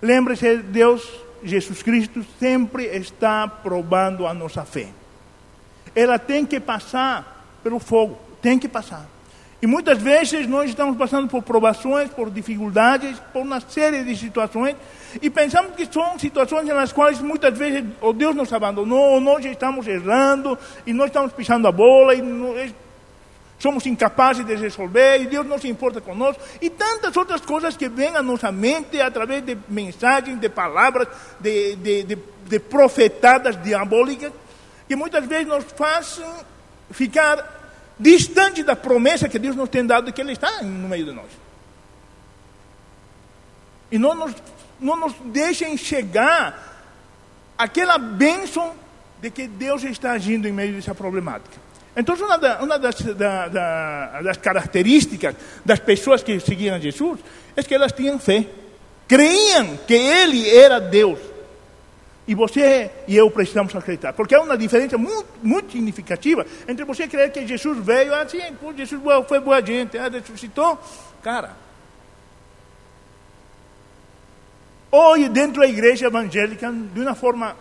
Lembre-se, 0.00 0.56
Deus, 0.56 1.08
Jesus 1.44 1.84
Cristo, 1.84 2.26
sempre 2.40 2.86
está 2.86 3.46
provando 3.46 4.26
a 4.26 4.34
nossa 4.34 4.64
fé. 4.64 4.88
Ela 5.94 6.18
tem 6.18 6.44
que 6.46 6.58
passar 6.58 7.46
pelo 7.62 7.78
fogo, 7.78 8.18
tem 8.40 8.58
que 8.58 8.68
passar. 8.68 9.06
E 9.60 9.66
muitas 9.66 9.98
vezes 9.98 10.48
nós 10.48 10.68
estamos 10.70 10.96
passando 10.96 11.28
por 11.28 11.40
provações, 11.40 12.10
por 12.10 12.28
dificuldades, 12.28 13.16
por 13.32 13.42
uma 13.42 13.60
série 13.60 14.02
de 14.02 14.16
situações, 14.16 14.74
e 15.20 15.30
pensamos 15.30 15.76
que 15.76 15.86
são 15.86 16.18
situações 16.18 16.66
nas 16.66 16.90
quais 16.90 17.20
muitas 17.20 17.56
vezes 17.56 17.84
o 18.00 18.12
Deus 18.12 18.34
nos 18.34 18.52
abandonou, 18.52 19.12
ou 19.12 19.20
nós 19.20 19.44
estamos 19.44 19.86
errando, 19.86 20.58
e 20.84 20.92
nós 20.92 21.06
estamos 21.06 21.32
pisando 21.32 21.68
a 21.68 21.72
bola, 21.72 22.12
e 22.12 22.74
somos 23.62 23.86
incapazes 23.86 24.44
de 24.44 24.56
resolver 24.56 25.22
e 25.22 25.26
Deus 25.26 25.46
não 25.46 25.56
se 25.56 25.68
importa 25.68 26.00
conosco, 26.00 26.42
e 26.60 26.68
tantas 26.68 27.16
outras 27.16 27.42
coisas 27.42 27.76
que 27.76 27.88
vêm 27.88 28.16
à 28.16 28.22
nossa 28.22 28.50
mente 28.50 29.00
através 29.00 29.44
de 29.44 29.56
mensagens, 29.68 30.40
de 30.40 30.48
palavras, 30.48 31.06
de, 31.38 31.76
de, 31.76 32.02
de, 32.02 32.18
de 32.46 32.58
profetadas 32.58 33.62
diabólicas, 33.62 34.32
que 34.92 34.96
muitas 34.96 35.24
vezes 35.24 35.46
nos 35.46 35.64
fazem 35.74 36.30
ficar 36.90 37.94
distante 37.98 38.62
da 38.62 38.76
promessa 38.76 39.26
que 39.26 39.38
Deus 39.38 39.56
nos 39.56 39.70
tem 39.70 39.86
dado 39.86 40.12
que 40.12 40.20
Ele 40.20 40.32
está 40.32 40.62
no 40.62 40.86
meio 40.86 41.06
de 41.06 41.12
nós. 41.12 41.30
E 43.90 43.98
não 43.98 44.14
nos, 44.14 44.34
não 44.78 44.96
nos 44.96 45.14
deixem 45.24 45.78
chegar 45.78 46.92
aquela 47.56 47.96
bênção 47.96 48.74
de 49.22 49.30
que 49.30 49.46
Deus 49.46 49.82
está 49.84 50.12
agindo 50.12 50.46
em 50.46 50.52
meio 50.52 50.74
dessa 50.74 50.94
problemática. 50.94 51.56
Então, 51.96 52.14
uma, 52.14 52.36
da, 52.36 52.62
uma 52.62 52.78
das, 52.78 53.00
da, 53.00 53.48
da, 53.48 54.20
das, 54.20 54.36
características 54.36 55.34
das 55.64 55.78
pessoas 55.78 56.22
que 56.22 56.38
seguiam 56.38 56.78
Jesus 56.78 57.18
é 57.56 57.62
que 57.62 57.74
elas 57.74 57.92
tinham 57.92 58.18
fé. 58.18 58.46
Creiam 59.08 59.74
que 59.86 59.94
Ele 59.94 60.54
era 60.54 60.78
Deus. 60.78 61.31
E 62.32 62.34
você 62.34 62.90
e 63.06 63.14
eu 63.14 63.30
precisamos 63.30 63.76
acreditar. 63.76 64.14
Porque 64.14 64.34
há 64.34 64.40
uma 64.40 64.56
diferença 64.56 64.96
muito, 64.96 65.28
muito 65.42 65.70
significativa 65.70 66.46
entre 66.66 66.82
você 66.82 67.06
crer 67.06 67.30
que 67.30 67.46
Jesus 67.46 67.76
veio 67.84 68.14
assim, 68.14 68.40
pô, 68.58 68.72
Jesus 68.72 69.02
foi 69.28 69.38
boa 69.38 69.60
gente, 69.60 69.98
ah, 69.98 70.08
ressuscitou. 70.08 70.78
Cara, 71.22 71.54
hoje 74.90 75.28
dentro 75.28 75.60
da 75.60 75.68
igreja 75.68 76.06
evangélica, 76.06 76.72
de 76.72 77.00
uma 77.02 77.14
forma 77.14 77.54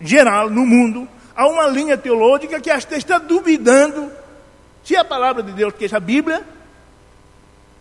geral, 0.00 0.48
no 0.48 0.64
mundo, 0.64 1.08
há 1.34 1.48
uma 1.48 1.66
linha 1.66 1.98
teológica 1.98 2.60
que 2.60 2.70
até 2.70 2.96
está 2.96 3.18
duvidando 3.18 4.12
se 4.84 4.94
a 4.94 5.04
palavra 5.04 5.42
de 5.42 5.50
Deus, 5.50 5.74
que 5.74 5.86
é 5.86 5.96
a 5.96 5.98
Bíblia, 5.98 6.46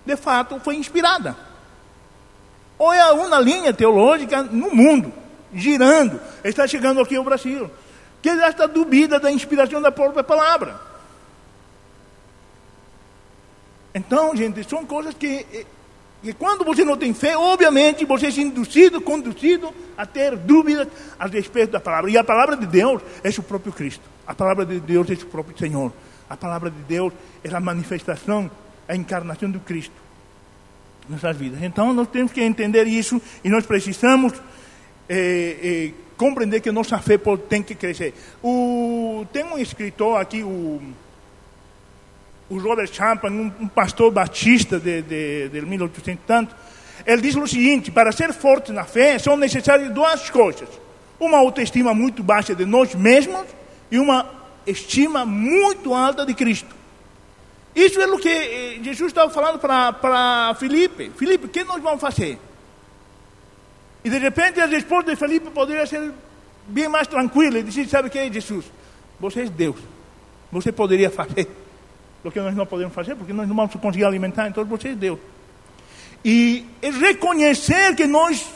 de 0.03 0.15
fato 0.15 0.59
foi 0.59 0.75
inspirada. 0.75 1.37
Ou 2.79 2.91
é 2.91 3.13
uma 3.13 3.39
linha 3.39 3.71
teológica 3.71 4.41
no 4.41 4.73
mundo, 4.73 5.13
girando, 5.55 6.19
está 6.43 6.67
chegando 6.67 7.01
aqui 7.01 7.15
ao 7.15 7.23
Brasil, 7.23 7.69
que 8.21 8.29
esta 8.29 8.67
duvida 8.67 9.19
da 9.19 9.31
inspiração 9.31 9.81
da 9.81 9.91
própria 9.91 10.23
palavra. 10.23 10.79
Então, 13.93 14.35
gente, 14.35 14.67
são 14.67 14.85
coisas 14.85 15.13
que 15.13 15.65
e 16.23 16.33
quando 16.33 16.65
você 16.65 16.83
não 16.83 16.97
tem 16.97 17.13
fé, 17.13 17.37
obviamente 17.37 18.03
você 18.03 18.27
é 18.27 18.41
induzido, 18.41 18.99
conduzido 18.99 19.71
a 19.95 20.07
ter 20.07 20.35
dúvidas 20.35 20.87
a 21.19 21.27
respeito 21.27 21.71
da 21.71 21.79
palavra. 21.79 22.09
E 22.09 22.17
a 22.17 22.23
palavra 22.23 22.57
de 22.57 22.65
Deus 22.65 23.01
é 23.23 23.29
o 23.29 23.43
próprio 23.43 23.71
Cristo. 23.71 24.01
A 24.25 24.33
palavra 24.33 24.65
de 24.65 24.79
Deus 24.79 25.07
é 25.09 25.13
o 25.13 25.25
próprio 25.27 25.55
Senhor. 25.55 25.93
A 26.27 26.35
palavra 26.35 26.71
de 26.71 26.81
Deus 26.87 27.13
é 27.43 27.53
a 27.53 27.59
manifestação, 27.59 28.49
a 28.87 28.95
encarnação 28.95 29.51
do 29.51 29.59
Cristo 29.59 30.05
nossas 31.09 31.37
vidas. 31.37 31.61
Então 31.61 31.93
nós 31.93 32.07
temos 32.07 32.31
que 32.31 32.41
entender 32.41 32.87
isso 32.87 33.21
e 33.43 33.49
nós 33.49 33.65
precisamos 33.65 34.33
eh, 35.09 35.57
eh, 35.63 35.91
compreender 36.17 36.61
que 36.61 36.71
nossa 36.71 36.97
fé 36.99 37.19
tem 37.49 37.61
que 37.61 37.75
crescer. 37.75 38.13
O, 38.43 39.25
tem 39.31 39.43
um 39.43 39.57
escritor 39.57 40.19
aqui, 40.19 40.43
o 40.43 40.81
o 42.49 42.59
Robert 42.59 42.91
Champan, 42.91 43.31
um, 43.31 43.51
um 43.61 43.67
pastor 43.67 44.11
batista 44.11 44.79
de, 44.79 45.01
de, 45.01 45.49
de 45.49 45.61
1800 45.61 46.13
e 46.13 46.17
tanto, 46.27 46.55
ele 47.05 47.21
diz 47.21 47.35
o 47.35 47.47
seguinte: 47.47 47.91
para 47.91 48.11
ser 48.11 48.33
forte 48.33 48.71
na 48.71 48.83
fé 48.83 49.17
são 49.17 49.35
necessárias 49.35 49.91
duas 49.91 50.29
coisas: 50.29 50.69
uma 51.19 51.37
autoestima 51.37 51.93
muito 51.93 52.23
baixa 52.23 52.53
de 52.55 52.65
nós 52.65 52.93
mesmos 52.93 53.45
e 53.91 53.97
uma 53.97 54.29
estima 54.65 55.25
muito 55.25 55.93
alta 55.93 56.25
de 56.25 56.33
Cristo. 56.33 56.75
Isso 57.75 57.99
é 57.99 58.07
o 58.07 58.17
que 58.17 58.29
eh, 58.29 58.79
Jesus 58.81 59.11
estava 59.11 59.29
falando 59.31 59.59
para 59.59 60.55
Felipe: 60.59 61.11
Felipe, 61.17 61.45
o 61.45 61.49
que 61.49 61.63
nós 61.63 61.81
vamos 61.81 62.01
fazer? 62.01 62.39
E 64.05 64.09
de 64.09 64.19
repente 64.19 64.61
a 64.61 64.67
resposta 64.67 65.09
de 65.09 65.17
Felipe 65.17 65.49
poderia 65.49 65.83
ser 65.87 66.11
bem 66.67 66.87
mais 66.87 67.07
tranquila. 67.07 67.57
Ele 67.57 67.63
disse: 67.71 67.89
Sabe 67.89 68.07
o 68.07 68.11
que 68.11 68.19
é 68.19 68.31
Jesus? 68.31 68.65
Você 69.19 69.41
é 69.41 69.45
Deus. 69.45 69.77
Você 70.51 70.71
poderia 70.71 71.09
fazer 71.09 71.49
do 72.23 72.31
que 72.31 72.39
nós 72.39 72.55
não 72.55 72.67
podemos 72.67 72.93
fazer, 72.93 73.15
porque 73.15 73.33
nós 73.33 73.47
não 73.47 73.55
vamos 73.55 73.73
conseguir 73.75 74.05
alimentar, 74.05 74.47
então 74.47 74.63
você 74.63 74.89
é 74.89 74.95
Deus. 74.95 75.19
E 76.23 76.65
é 76.83 76.91
reconhecer 76.91 77.95
que 77.95 78.05
nós 78.05 78.47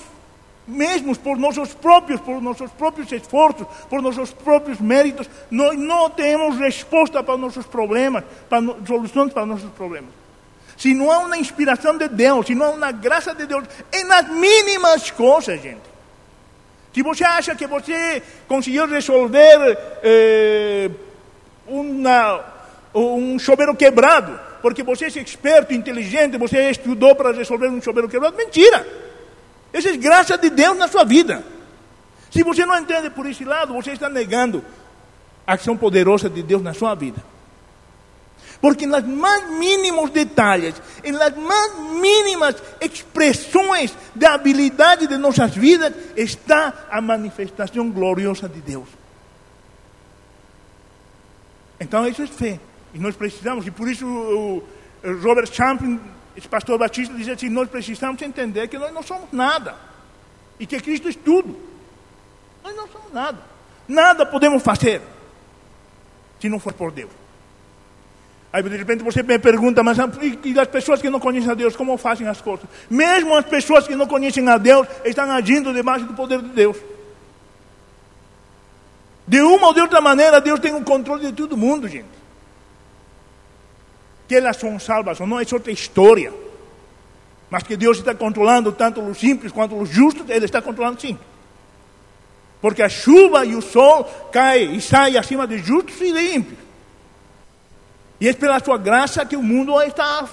mesmos, 0.67 1.17
por 1.17 1.35
nossos 1.38 1.73
próprios, 1.73 2.21
por 2.21 2.39
nossos 2.39 2.69
próprios 2.71 3.12
esforços, 3.12 3.65
por 3.89 4.03
nossos 4.03 4.31
próprios 4.31 4.79
méritos, 4.79 5.27
nós 5.49 5.77
não 5.77 6.12
temos 6.12 6.57
resposta 6.57 7.23
para 7.23 7.38
nossos 7.38 7.65
problemas, 7.65 8.23
para 8.47 8.62
soluções 8.85 9.33
para 9.33 9.47
nossos 9.47 9.71
problemas. 9.71 10.12
Se 10.79 10.93
não 10.93 11.11
há 11.11 11.19
uma 11.19 11.37
inspiração 11.37 11.97
de 11.97 12.07
Deus, 12.07 12.47
se 12.47 12.55
não 12.55 12.67
há 12.67 12.69
uma 12.69 12.91
graça 12.91 13.35
de 13.35 13.45
Deus, 13.45 13.65
é 13.91 14.03
nas 14.05 14.29
mínimas 14.29 15.11
coisas, 15.11 15.61
gente. 15.61 15.81
Se 16.93 17.03
você 17.03 17.25
acha 17.25 17.53
que 17.53 17.67
você 17.67 18.23
conseguiu 18.47 18.87
resolver 18.87 19.77
eh, 20.01 20.89
uma 21.67 22.57
um 22.95 23.37
chuveiro 23.37 23.75
quebrado, 23.75 24.39
porque 24.61 24.81
você 24.81 25.05
é 25.05 25.07
experto, 25.09 25.73
inteligente, 25.73 26.37
você 26.37 26.71
estudou 26.71 27.13
para 27.13 27.31
resolver 27.33 27.67
um 27.67 27.81
chuveiro 27.81 28.09
quebrado. 28.09 28.35
Mentira! 28.37 28.87
Essa 29.71 29.89
é 29.89 29.97
graça 29.97 30.37
de 30.37 30.49
Deus 30.49 30.77
na 30.77 30.87
sua 30.87 31.03
vida. 31.03 31.43
Se 32.31 32.41
você 32.41 32.65
não 32.65 32.77
entende 32.77 33.09
por 33.09 33.25
esse 33.25 33.43
lado, 33.43 33.73
você 33.73 33.91
está 33.91 34.09
negando 34.09 34.63
a 35.45 35.53
ação 35.53 35.75
poderosa 35.77 36.29
de 36.29 36.41
Deus 36.41 36.61
na 36.61 36.73
sua 36.73 36.95
vida. 36.95 37.21
Porque 38.61 38.85
nas 38.85 39.05
mais 39.05 39.49
mínimos 39.51 40.09
detalhes, 40.09 40.75
las 41.03 41.35
mais 41.37 41.79
mínimas 41.93 42.55
expressões 42.81 43.95
da 44.13 44.33
habilidade 44.33 45.07
de 45.07 45.17
nossas 45.17 45.55
vidas, 45.55 45.93
está 46.15 46.87
a 46.89 46.99
manifestação 46.99 47.89
gloriosa 47.89 48.49
de 48.49 48.59
Deus. 48.59 48.89
Então, 51.79 52.05
isso 52.05 52.21
é 52.21 52.27
fé. 52.27 52.59
E 52.93 52.99
nós 52.99 53.15
precisamos, 53.15 53.65
e 53.65 53.71
por 53.71 53.87
isso 53.87 54.05
o 54.05 54.63
Robert 55.21 55.51
Champion, 55.51 55.97
esse 56.35 56.47
pastor 56.47 56.77
batista, 56.77 57.13
diz 57.13 57.29
assim: 57.29 57.47
nós 57.47 57.69
precisamos 57.69 58.21
entender 58.21 58.67
que 58.67 58.77
nós 58.77 58.93
não 58.93 59.03
somos 59.03 59.31
nada. 59.31 59.75
E 60.59 60.65
que 60.65 60.79
Cristo 60.81 61.07
é 61.07 61.13
tudo. 61.13 61.57
Nós 62.61 62.75
não 62.75 62.87
somos 62.89 63.13
nada. 63.13 63.39
Nada 63.87 64.25
podemos 64.25 64.61
fazer 64.61 65.01
se 66.41 66.49
não 66.49 66.59
for 66.59 66.73
por 66.73 66.91
Deus. 66.91 67.11
Aí 68.51 68.63
de 68.63 68.77
repente 68.77 69.03
você 69.03 69.21
me 69.21 69.38
pergunta, 69.38 69.83
mas 69.83 69.97
e 70.43 70.59
as 70.59 70.67
pessoas 70.67 71.01
que 71.01 71.09
não 71.09 71.19
conhecem 71.19 71.51
a 71.51 71.53
Deus, 71.53 71.75
como 71.75 71.97
fazem 71.97 72.27
as 72.27 72.41
coisas? 72.41 72.65
Mesmo 72.89 73.35
as 73.35 73.45
pessoas 73.45 73.88
que 73.88 73.95
não 73.95 74.07
conhecem 74.07 74.47
a 74.49 74.57
Deus 74.57 74.88
estão 75.05 75.29
agindo 75.31 75.71
debaixo 75.71 76.05
do 76.05 76.13
poder 76.15 76.41
de 76.41 76.49
Deus. 76.49 76.77
De 79.27 79.39
uma 79.41 79.67
ou 79.67 79.73
de 79.75 79.81
outra 79.81 80.01
maneira, 80.01 80.41
Deus 80.41 80.59
tem 80.59 80.73
o 80.73 80.83
controle 80.83 81.27
de 81.27 81.33
todo 81.33 81.55
mundo, 81.55 81.88
gente. 81.88 82.07
Que 84.27 84.35
elas 84.35 84.57
são 84.57 84.79
salvas 84.79 85.19
ou 85.19 85.27
não, 85.27 85.39
é 85.39 85.45
outra 85.51 85.71
história. 85.71 86.33
Mas 87.51 87.62
que 87.62 87.77
Deus 87.77 87.99
está 87.99 88.15
controlando 88.15 88.71
tanto 88.71 88.99
os 89.01 89.19
simples 89.19 89.51
quanto 89.51 89.77
os 89.77 89.89
justos, 89.89 90.27
Ele 90.27 90.45
está 90.45 90.59
controlando 90.59 90.99
sim. 90.99 91.17
Porque 92.59 92.81
a 92.81 92.89
chuva 92.89 93.45
e 93.45 93.55
o 93.55 93.62
sol 93.62 94.05
caem 94.31 94.75
e 94.75 94.81
saem 94.81 95.17
acima 95.17 95.45
de 95.45 95.59
justos 95.59 96.01
e 96.01 96.12
de 96.12 96.35
ímpios. 96.35 96.68
E 98.19 98.27
é 98.27 98.34
pela 98.34 98.60
sua 98.60 98.77
graça 98.77 99.25
que 99.25 99.36
o 99.36 99.43
mundo 99.43 99.82
está, 99.82 100.27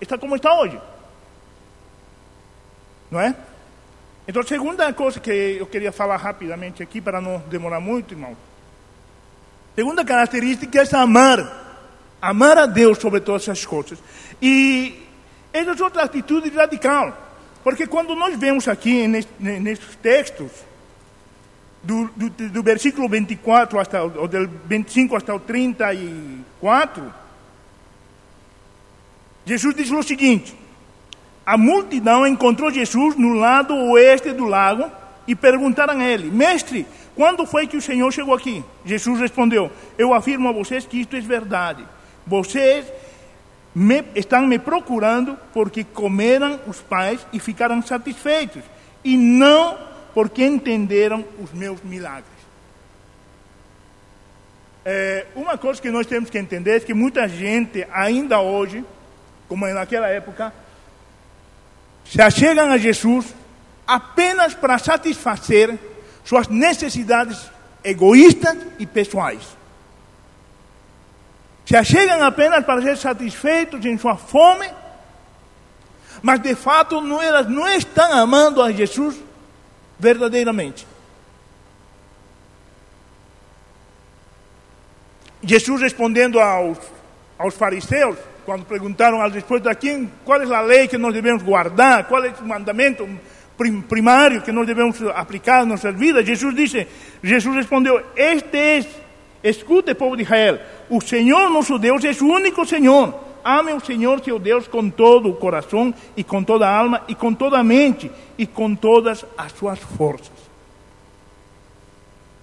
está 0.00 0.18
como 0.18 0.36
está 0.36 0.52
hoje. 0.58 0.80
Não 3.10 3.20
é? 3.20 3.34
Então, 4.26 4.42
a 4.42 4.46
segunda 4.46 4.92
coisa 4.92 5.18
que 5.18 5.30
eu 5.30 5.66
queria 5.66 5.92
falar 5.92 6.16
rapidamente 6.16 6.82
aqui, 6.82 7.00
para 7.00 7.20
não 7.20 7.38
demorar 7.48 7.80
muito, 7.80 8.14
irmão. 8.14 8.36
Segunda 9.74 10.04
característica 10.04 10.82
é 10.82 10.96
amar. 10.96 11.68
Amar 12.20 12.58
a 12.58 12.66
Deus 12.66 12.98
sobre 12.98 13.20
todas 13.20 13.48
as 13.48 13.64
coisas. 13.64 13.98
E 14.40 15.02
essa 15.52 15.70
é 15.70 15.84
outra 15.84 16.02
atitude 16.02 16.50
radical. 16.50 17.16
Porque 17.62 17.86
quando 17.86 18.14
nós 18.14 18.38
vemos 18.38 18.68
aqui 18.68 19.06
nesses 19.08 19.96
textos, 19.96 20.50
do, 21.82 22.10
do, 22.14 22.30
do 22.30 22.62
versículo 22.62 23.08
24 23.08 23.78
hasta, 23.78 24.02
ou 24.02 24.28
del 24.28 24.48
25 24.66 25.16
até 25.16 25.32
o 25.32 25.40
34, 25.40 27.14
Jesus 29.50 29.74
diz 29.74 29.90
o 29.90 30.00
seguinte: 30.00 30.54
a 31.44 31.58
multidão 31.58 32.24
encontrou 32.24 32.70
Jesus 32.70 33.16
no 33.16 33.34
lado 33.34 33.74
oeste 33.74 34.30
do 34.32 34.44
lago 34.44 34.88
e 35.26 35.34
perguntaram 35.34 35.98
a 35.98 36.04
ele: 36.04 36.30
Mestre, 36.30 36.86
quando 37.16 37.44
foi 37.44 37.66
que 37.66 37.76
o 37.76 37.82
Senhor 37.82 38.12
chegou 38.12 38.32
aqui? 38.32 38.64
Jesus 38.84 39.18
respondeu: 39.18 39.68
Eu 39.98 40.14
afirmo 40.14 40.48
a 40.48 40.52
vocês 40.52 40.86
que 40.86 41.00
isto 41.00 41.16
é 41.16 41.20
verdade. 41.20 41.84
Vocês 42.24 42.86
me, 43.74 44.04
estão 44.14 44.46
me 44.46 44.56
procurando 44.56 45.36
porque 45.52 45.82
comeram 45.82 46.60
os 46.68 46.80
pais 46.80 47.26
e 47.32 47.40
ficaram 47.40 47.82
satisfeitos, 47.82 48.62
e 49.02 49.16
não 49.16 49.76
porque 50.14 50.44
entenderam 50.44 51.24
os 51.42 51.52
meus 51.52 51.82
milagres. 51.82 52.38
É, 54.84 55.26
uma 55.34 55.58
coisa 55.58 55.82
que 55.82 55.90
nós 55.90 56.06
temos 56.06 56.30
que 56.30 56.38
entender 56.38 56.76
é 56.76 56.80
que 56.80 56.94
muita 56.94 57.26
gente, 57.26 57.84
ainda 57.90 58.40
hoje, 58.40 58.84
como 59.50 59.66
naquela 59.66 60.06
época, 60.06 60.52
se 62.04 62.22
achegam 62.22 62.70
a 62.70 62.78
Jesus 62.78 63.34
apenas 63.84 64.54
para 64.54 64.78
satisfazer 64.78 65.76
suas 66.24 66.46
necessidades 66.46 67.50
egoístas 67.82 68.56
e 68.78 68.86
pessoais. 68.86 69.42
Se 71.66 71.76
achegam 71.76 72.22
apenas 72.22 72.64
para 72.64 72.80
ser 72.80 72.96
satisfeitos 72.96 73.84
em 73.84 73.98
sua 73.98 74.16
fome, 74.16 74.70
mas 76.22 76.38
de 76.38 76.54
fato 76.54 77.00
não, 77.00 77.20
elas 77.20 77.48
não 77.48 77.68
estão 77.68 78.12
amando 78.12 78.62
a 78.62 78.70
Jesus 78.70 79.16
verdadeiramente. 79.98 80.86
Jesus 85.42 85.82
respondendo 85.82 86.38
aos, 86.38 86.78
aos 87.36 87.56
fariseus, 87.56 88.16
quando 88.50 88.64
perguntaram 88.64 89.22
al 89.22 89.30
respeito 89.30 89.68
a 89.68 89.76
quem, 89.76 90.10
qual 90.24 90.42
é 90.42 90.54
a 90.56 90.60
lei 90.60 90.88
que 90.88 90.98
nós 90.98 91.14
devemos 91.14 91.40
guardar, 91.40 92.08
qual 92.08 92.24
é 92.24 92.30
o 92.30 92.44
mandamento 92.44 93.08
primário 93.88 94.42
que 94.42 94.50
nós 94.50 94.66
devemos 94.66 95.00
aplicar 95.14 95.62
em 95.62 95.68
nossas 95.68 95.94
vidas, 95.94 96.26
Jesus 96.26 96.52
disse, 96.56 96.88
Jesus 97.22 97.54
respondeu, 97.54 98.04
este 98.16 98.56
é, 98.56 98.84
escute 99.44 99.94
povo 99.94 100.16
de 100.16 100.24
Israel, 100.24 100.58
o 100.88 101.00
Senhor 101.00 101.48
nosso 101.48 101.78
Deus 101.78 102.04
é 102.04 102.10
o 102.10 102.26
único 102.26 102.66
Senhor, 102.66 103.14
ame 103.44 103.72
o 103.72 103.78
Senhor 103.78 104.20
seu 104.24 104.36
Deus 104.36 104.66
com 104.66 104.90
todo 104.90 105.30
o 105.30 105.36
coração 105.36 105.94
e 106.16 106.24
com 106.24 106.42
toda 106.42 106.66
a 106.66 106.76
alma 106.76 107.02
e 107.06 107.14
com 107.14 107.32
toda 107.32 107.56
a 107.56 107.62
mente 107.62 108.10
e 108.36 108.48
com 108.48 108.74
todas 108.74 109.24
as 109.38 109.52
suas 109.52 109.78
forças. 109.78 110.40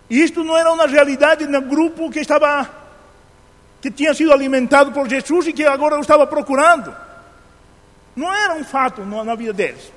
Isto 0.10 0.42
não 0.42 0.58
era 0.58 0.72
uma 0.72 0.88
realidade 0.88 1.46
no 1.46 1.62
grupo 1.64 2.10
que 2.10 2.20
estava 2.20 2.77
que 3.82 3.92
tinha 3.92 4.14
sido 4.14 4.34
alimentado 4.34 4.92
por 4.92 5.08
Jesus 5.08 5.48
e 5.48 5.54
que 5.54 5.64
agora 5.64 5.96
eu 5.96 6.02
estava 6.02 6.26
procurando. 6.26 6.96
Não 8.16 8.34
era 8.34 8.56
um 8.56 8.64
fato 8.64 9.06
na 9.06 9.36
vida 9.36 9.54
deles. 9.54 9.92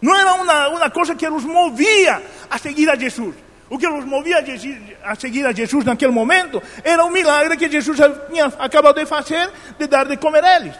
Não 0.00 0.14
era 0.14 0.34
uma, 0.34 0.68
uma 0.68 0.90
coisa 0.90 1.14
que 1.14 1.26
os 1.28 1.44
movia 1.44 2.22
a 2.50 2.58
seguir 2.58 2.90
a 2.90 2.96
Jesus. 2.96 3.34
O 3.70 3.78
que 3.78 3.88
os 3.88 4.04
movia 4.04 4.44
a 5.02 5.14
seguir 5.14 5.46
a 5.46 5.52
Jesus 5.52 5.84
naquele 5.84 6.12
momento 6.12 6.62
era 6.82 7.04
o 7.04 7.10
milagre 7.10 7.56
que 7.56 7.70
Jesus 7.70 7.98
tinha 8.28 8.46
acabado 8.58 8.96
de 8.96 9.06
fazer 9.06 9.50
de 9.78 9.86
dar 9.86 10.06
de 10.06 10.16
comer 10.16 10.44
a 10.44 10.56
eles. 10.56 10.74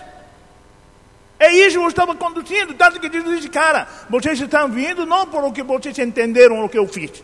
É 1.39 1.53
isso 1.53 1.79
que 1.79 1.85
eu 1.85 1.89
estava 1.89 2.15
conduzindo. 2.15 2.75
Tanto 2.75 3.01
que 3.01 3.11
Jesus 3.11 3.37
disse, 3.37 3.49
cara, 3.49 3.89
vocês 4.09 4.41
estão 4.41 4.69
vindo 4.69 5.07
não 5.07 5.27
por 5.27 5.43
o 5.45 5.53
que 5.53 5.63
vocês 5.63 5.99
entenderam 5.99 6.65
o 6.65 6.69
que 6.69 6.79
eu 6.79 6.87
fiz. 6.87 7.23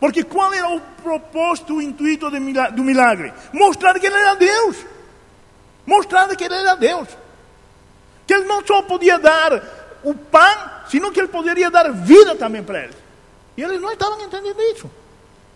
Porque 0.00 0.22
qual 0.22 0.52
era 0.52 0.68
o 0.68 0.80
propósito, 1.02 1.74
o 1.74 1.82
intuito 1.82 2.30
do 2.30 2.84
milagre? 2.84 3.32
Mostrar 3.52 3.98
que 3.98 4.06
ele 4.06 4.14
era 4.14 4.34
Deus. 4.34 4.76
Mostrar 5.84 6.28
que 6.36 6.44
ele 6.44 6.54
era 6.54 6.74
Deus. 6.76 7.08
Que 8.26 8.34
ele 8.34 8.44
não 8.44 8.64
só 8.64 8.82
podia 8.82 9.18
dar 9.18 9.98
o 10.04 10.14
pão, 10.14 10.70
sino 10.88 11.10
que 11.10 11.18
ele 11.18 11.28
poderia 11.28 11.70
dar 11.70 11.90
vida 11.92 12.36
também 12.36 12.62
para 12.62 12.84
eles. 12.84 12.96
E 13.56 13.62
eles 13.62 13.80
não 13.80 13.90
estavam 13.90 14.20
entendendo 14.20 14.60
isso. 14.60 14.90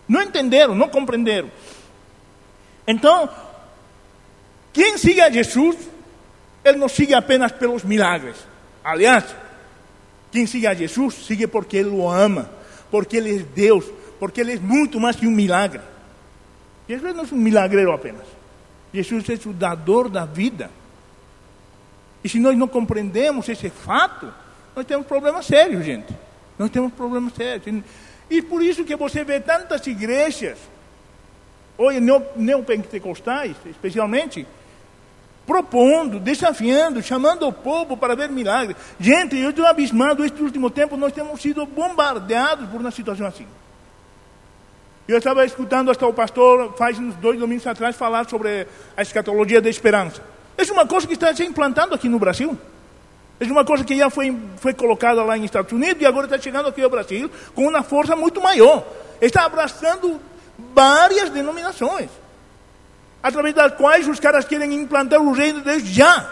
Não 0.07 0.21
entenderam, 0.21 0.75
não 0.75 0.89
compreenderam. 0.89 1.49
Então, 2.85 3.29
quem 4.73 4.97
sigue 4.97 5.21
a 5.21 5.29
Jesus, 5.29 5.77
ele 6.65 6.77
não 6.77 6.89
sigue 6.89 7.13
apenas 7.13 7.53
pelos 7.53 7.83
milagres. 7.83 8.35
Aliás, 8.83 9.23
quem 10.31 10.45
sigue 10.45 10.67
a 10.67 10.73
Jesus, 10.73 11.13
sigue 11.13 11.47
porque 11.47 11.77
ele 11.77 11.89
o 11.89 12.09
ama, 12.09 12.49
porque 12.91 13.15
ele 13.15 13.37
é 13.37 13.43
Deus, 13.43 13.85
porque 14.23 14.39
Ele 14.39 14.53
é 14.53 14.57
muito 14.57 15.01
mais 15.01 15.17
que 15.17 15.27
um 15.27 15.31
milagre. 15.31 15.81
Jesus 16.87 17.13
não 17.13 17.25
é 17.25 17.27
um 17.29 17.37
milagreiro 17.37 17.91
apenas. 17.91 18.25
Jesus 18.93 19.29
é 19.29 19.49
o 19.49 19.51
dador 19.51 20.07
da 20.07 20.23
vida. 20.23 20.71
E 22.23 22.29
se 22.29 22.39
nós 22.39 22.57
não 22.57 22.65
compreendemos 22.65 23.49
esse 23.49 23.69
fato, 23.69 24.33
nós 24.73 24.85
temos 24.85 25.05
problemas 25.05 25.45
sérios, 25.45 25.83
gente. 25.83 26.15
Nós 26.57 26.69
temos 26.69 26.93
problemas 26.93 27.33
sérios. 27.33 27.83
E 28.29 28.41
por 28.41 28.63
isso 28.63 28.85
que 28.85 28.95
você 28.95 29.25
vê 29.25 29.41
tantas 29.41 29.85
igrejas, 29.87 30.57
hoje 31.77 31.99
neopentecostais, 32.37 33.57
especialmente, 33.65 34.47
propondo, 35.45 36.17
desafiando, 36.17 37.03
chamando 37.03 37.45
o 37.45 37.51
povo 37.51 37.97
para 37.97 38.15
ver 38.15 38.29
milagres. 38.29 38.77
Gente, 38.97 39.35
eu 39.35 39.49
estou 39.49 39.65
abismado, 39.65 40.23
este 40.23 40.41
último 40.41 40.69
tempo 40.69 40.95
nós 40.95 41.11
temos 41.11 41.41
sido 41.41 41.65
bombardeados 41.65 42.69
por 42.69 42.79
uma 42.79 42.89
situação 42.89 43.27
assim. 43.27 43.45
Eu 45.07 45.17
estava 45.17 45.45
escutando 45.45 45.91
até 45.91 46.05
o 46.05 46.13
pastor, 46.13 46.73
faz 46.77 46.97
uns 46.97 47.15
dois 47.15 47.37
domingos 47.37 47.67
atrás, 47.67 47.95
falar 47.95 48.29
sobre 48.29 48.67
a 48.95 49.01
escatologia 49.01 49.61
da 49.61 49.69
esperança. 49.69 50.21
É 50.57 50.71
uma 50.71 50.87
coisa 50.87 51.05
que 51.05 51.13
está 51.13 51.35
se 51.35 51.43
implantando 51.43 51.93
aqui 51.93 52.07
no 52.07 52.17
Brasil. 52.19 52.57
É 53.39 53.45
uma 53.45 53.65
coisa 53.65 53.83
que 53.83 53.97
já 53.97 54.09
foi, 54.09 54.37
foi 54.57 54.73
colocada 54.73 55.21
lá 55.23 55.35
nos 55.35 55.45
Estados 55.45 55.71
Unidos 55.73 56.01
e 56.01 56.05
agora 56.05 56.27
está 56.27 56.39
chegando 56.39 56.69
aqui 56.69 56.81
ao 56.81 56.89
Brasil 56.89 57.29
com 57.53 57.67
uma 57.67 57.83
força 57.83 58.15
muito 58.15 58.39
maior. 58.41 58.85
Está 59.19 59.43
abraçando 59.43 60.21
várias 60.73 61.29
denominações. 61.29 62.09
através 63.23 63.55
das 63.55 63.73
quais 63.75 64.07
os 64.07 64.19
caras 64.19 64.43
querem 64.43 64.73
implantar 64.73 65.21
o 65.21 65.31
reino 65.31 65.59
de 65.59 65.65
Deus 65.65 65.83
já. 65.83 66.29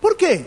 Por 0.00 0.16
quê? 0.16 0.44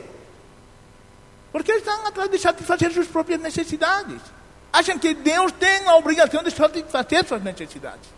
Porque 1.51 1.71
eles 1.71 1.81
estão 1.81 2.05
atrás 2.05 2.29
de 2.29 2.37
satisfazer 2.37 2.91
suas 2.91 3.07
próprias 3.07 3.39
necessidades. 3.39 4.21
Acham 4.71 4.97
que 4.99 5.13
Deus 5.13 5.51
tem 5.53 5.87
a 5.87 5.95
obrigação 5.95 6.43
de 6.43 6.51
satisfazer 6.51 7.25
suas 7.25 7.43
necessidades. 7.43 8.09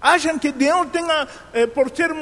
Acham 0.00 0.38
que 0.38 0.52
Deus 0.52 0.88
tem, 0.90 1.10
a, 1.10 1.26
eh, 1.52 1.66
por, 1.66 1.90
ser, 1.94 2.14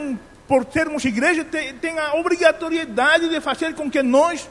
por 0.46 0.66
sermos 0.72 1.04
igreja, 1.04 1.44
tem, 1.44 1.74
tem 1.74 1.98
a 1.98 2.14
obrigatoriedade 2.14 3.28
de 3.28 3.40
fazer 3.40 3.74
com 3.74 3.90
que 3.90 4.02
nós 4.02 4.48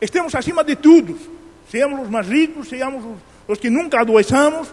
estemos 0.00 0.34
acima 0.34 0.62
de 0.62 0.76
tudo. 0.76 1.18
Sejamos 1.70 2.02
os 2.02 2.08
mais 2.08 2.26
ricos, 2.26 2.68
sejamos 2.68 3.04
os, 3.04 3.18
os 3.48 3.58
que 3.58 3.70
nunca 3.70 4.00
adoeçamos. 4.00 4.68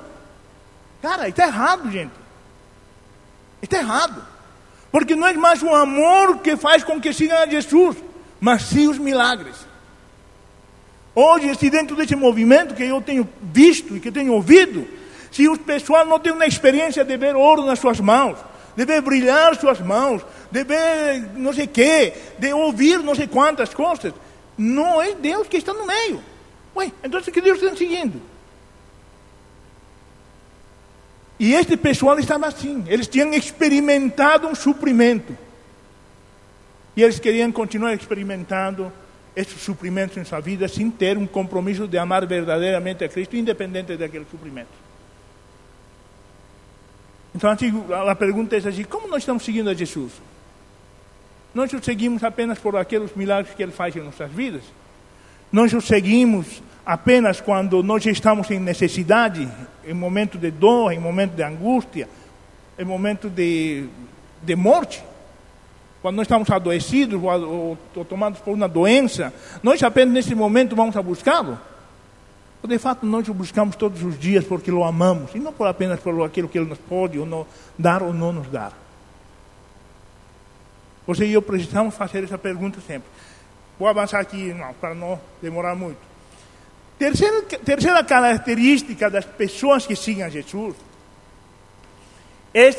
Cara, 1.01 1.27
está 1.29 1.45
errado, 1.47 1.89
gente. 1.91 2.13
Está 3.61 3.77
errado. 3.77 4.23
Porque 4.91 5.15
não 5.15 5.27
é 5.27 5.33
mais 5.33 5.61
o 5.61 5.73
amor 5.73 6.39
que 6.39 6.55
faz 6.55 6.83
com 6.83 7.01
que 7.01 7.11
sigam 7.11 7.37
a 7.37 7.47
Jesus, 7.47 7.97
mas 8.39 8.63
sim 8.63 8.87
os 8.87 8.97
milagres. 8.97 9.55
Hoje, 11.15 11.55
se 11.55 11.69
dentro 11.69 11.95
desse 11.95 12.13
movimento 12.13 12.75
que 12.75 12.83
eu 12.83 13.01
tenho 13.01 13.27
visto 13.41 13.95
e 13.95 14.01
que 14.01 14.11
tenho 14.11 14.33
ouvido, 14.33 14.85
se 15.31 15.47
o 15.47 15.57
pessoal 15.57 16.05
não 16.05 16.19
tem 16.19 16.33
uma 16.33 16.45
experiência 16.45 17.05
de 17.05 17.15
ver 17.15 17.37
ouro 17.37 17.65
nas 17.65 17.79
suas 17.79 18.01
mãos, 18.01 18.37
de 18.75 18.85
ver 18.85 19.01
brilhar 19.01 19.55
suas 19.55 19.79
mãos, 19.79 20.21
de 20.51 20.63
ver 20.65 21.21
não 21.35 21.53
sei 21.53 21.63
o 21.63 21.69
quê, 21.69 22.13
de 22.37 22.51
ouvir 22.51 22.99
não 22.99 23.15
sei 23.15 23.27
quantas 23.27 23.73
coisas, 23.73 24.13
não 24.57 25.01
é 25.01 25.13
Deus 25.15 25.47
que 25.47 25.55
está 25.55 25.73
no 25.73 25.87
meio. 25.87 26.21
Ué, 26.75 26.91
então 27.01 27.21
que 27.21 27.41
Deus 27.41 27.61
está 27.61 27.75
seguindo? 27.77 28.21
E 31.39 31.53
este 31.53 31.77
pessoal 31.77 32.19
estava 32.19 32.47
assim, 32.47 32.83
eles 32.87 33.07
tinham 33.07 33.33
experimentado 33.33 34.47
um 34.47 34.55
suprimento. 34.55 35.37
E 36.95 37.03
eles 37.03 37.19
queriam 37.19 37.51
continuar 37.51 37.93
experimentando 37.93 38.91
esses 39.35 39.61
suprimentos 39.61 40.15
em 40.17 40.23
sua 40.23 40.39
vida 40.39 40.67
sem 40.67 40.89
ter 40.89 41.17
um 41.17 41.27
compromisso 41.27 41.87
de 41.87 41.97
amar 41.97 42.25
verdadeiramente 42.25 43.03
a 43.03 43.09
Cristo, 43.09 43.35
independente 43.35 43.97
daquele 43.97 44.25
suprimento. 44.31 44.85
Então 47.35 47.49
a 48.09 48.15
pergunta 48.15 48.55
é 48.55 48.59
assim: 48.59 48.83
como 48.83 49.07
nós 49.07 49.23
estamos 49.23 49.43
seguindo 49.43 49.69
a 49.69 49.73
Jesus? 49.73 50.13
Nós 51.53 51.71
o 51.73 51.83
seguimos 51.83 52.23
apenas 52.23 52.59
por 52.59 52.75
aqueles 52.75 53.13
milagres 53.15 53.55
que 53.55 53.63
Ele 53.63 53.71
faz 53.71 53.95
em 53.95 54.01
nossas 54.01 54.31
vidas? 54.31 54.63
Nós 55.51 55.71
o 55.73 55.81
seguimos 55.81 56.61
apenas 56.85 57.39
quando 57.39 57.81
nós 57.81 58.05
estamos 58.05 58.49
em 58.51 58.59
necessidade, 58.59 59.49
em 59.85 59.93
momento 59.93 60.37
de 60.37 60.51
dor, 60.51 60.91
em 60.91 60.99
momento 60.99 61.33
de 61.33 61.43
angústia, 61.43 62.09
em 62.77 62.85
momento 62.85 63.29
de, 63.29 63.87
de 64.43 64.55
morte? 64.55 65.01
Quando 66.05 66.17
nós 66.17 66.25
estamos 66.25 66.47
adoecidos 66.51 67.19
ou, 67.19 67.31
ou, 67.31 67.77
ou 67.95 68.05
tomados 68.05 68.39
por 68.39 68.53
uma 68.53 68.67
doença, 68.67 69.33
nós 69.63 69.81
apenas 69.81 70.13
nesse 70.13 70.35
momento 70.35 70.75
vamos 70.75 70.95
a 70.95 71.01
buscá-lo? 71.01 71.57
Ou 72.61 72.69
de 72.69 72.77
fato 72.77 73.07
nós 73.07 73.27
o 73.27 73.33
buscamos 73.33 73.75
todos 73.75 74.03
os 74.03 74.19
dias 74.19 74.45
porque 74.45 74.71
o 74.71 74.83
amamos, 74.83 75.33
e 75.33 75.39
não 75.39 75.51
por 75.51 75.65
apenas 75.65 75.99
por 75.99 76.23
aquilo 76.23 76.47
que 76.47 76.59
ele 76.59 76.69
nos 76.69 76.77
pode 76.77 77.17
ou 77.17 77.25
não, 77.25 77.47
dar 77.75 78.03
ou 78.03 78.13
não 78.13 78.31
nos 78.31 78.47
dar? 78.49 78.71
Você 81.07 81.25
e 81.25 81.33
eu 81.33 81.41
precisamos 81.41 81.95
fazer 81.95 82.23
essa 82.23 82.37
pergunta 82.37 82.79
sempre. 82.81 83.09
Vou 83.79 83.87
avançar 83.87 84.19
aqui 84.19 84.53
não, 84.53 84.75
para 84.75 84.93
não 84.93 85.19
demorar 85.41 85.73
muito. 85.73 85.97
Terceira, 86.99 87.41
terceira 87.41 88.03
característica 88.03 89.09
das 89.09 89.25
pessoas 89.25 89.87
que 89.87 89.95
seguem 89.95 90.21
a 90.21 90.29
Jesus 90.29 90.75
é 92.53 92.69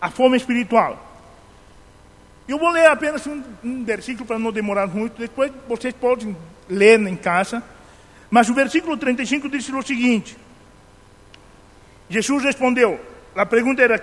a 0.00 0.10
fome 0.10 0.38
espiritual. 0.38 1.05
Eu 2.48 2.58
vou 2.58 2.70
ler 2.70 2.86
apenas 2.86 3.26
um, 3.26 3.42
um 3.64 3.84
versículo 3.84 4.24
para 4.24 4.38
não 4.38 4.52
demorar 4.52 4.86
muito, 4.86 5.18
depois 5.18 5.50
vocês 5.68 5.92
podem 5.94 6.36
ler 6.68 7.00
em 7.00 7.16
casa. 7.16 7.62
Mas 8.30 8.48
o 8.48 8.54
versículo 8.54 8.96
35 8.96 9.48
diz 9.48 9.68
o 9.68 9.82
seguinte: 9.82 10.36
Jesus 12.08 12.44
respondeu, 12.44 13.00
a 13.34 13.44
pergunta 13.44 13.82
era: 13.82 14.02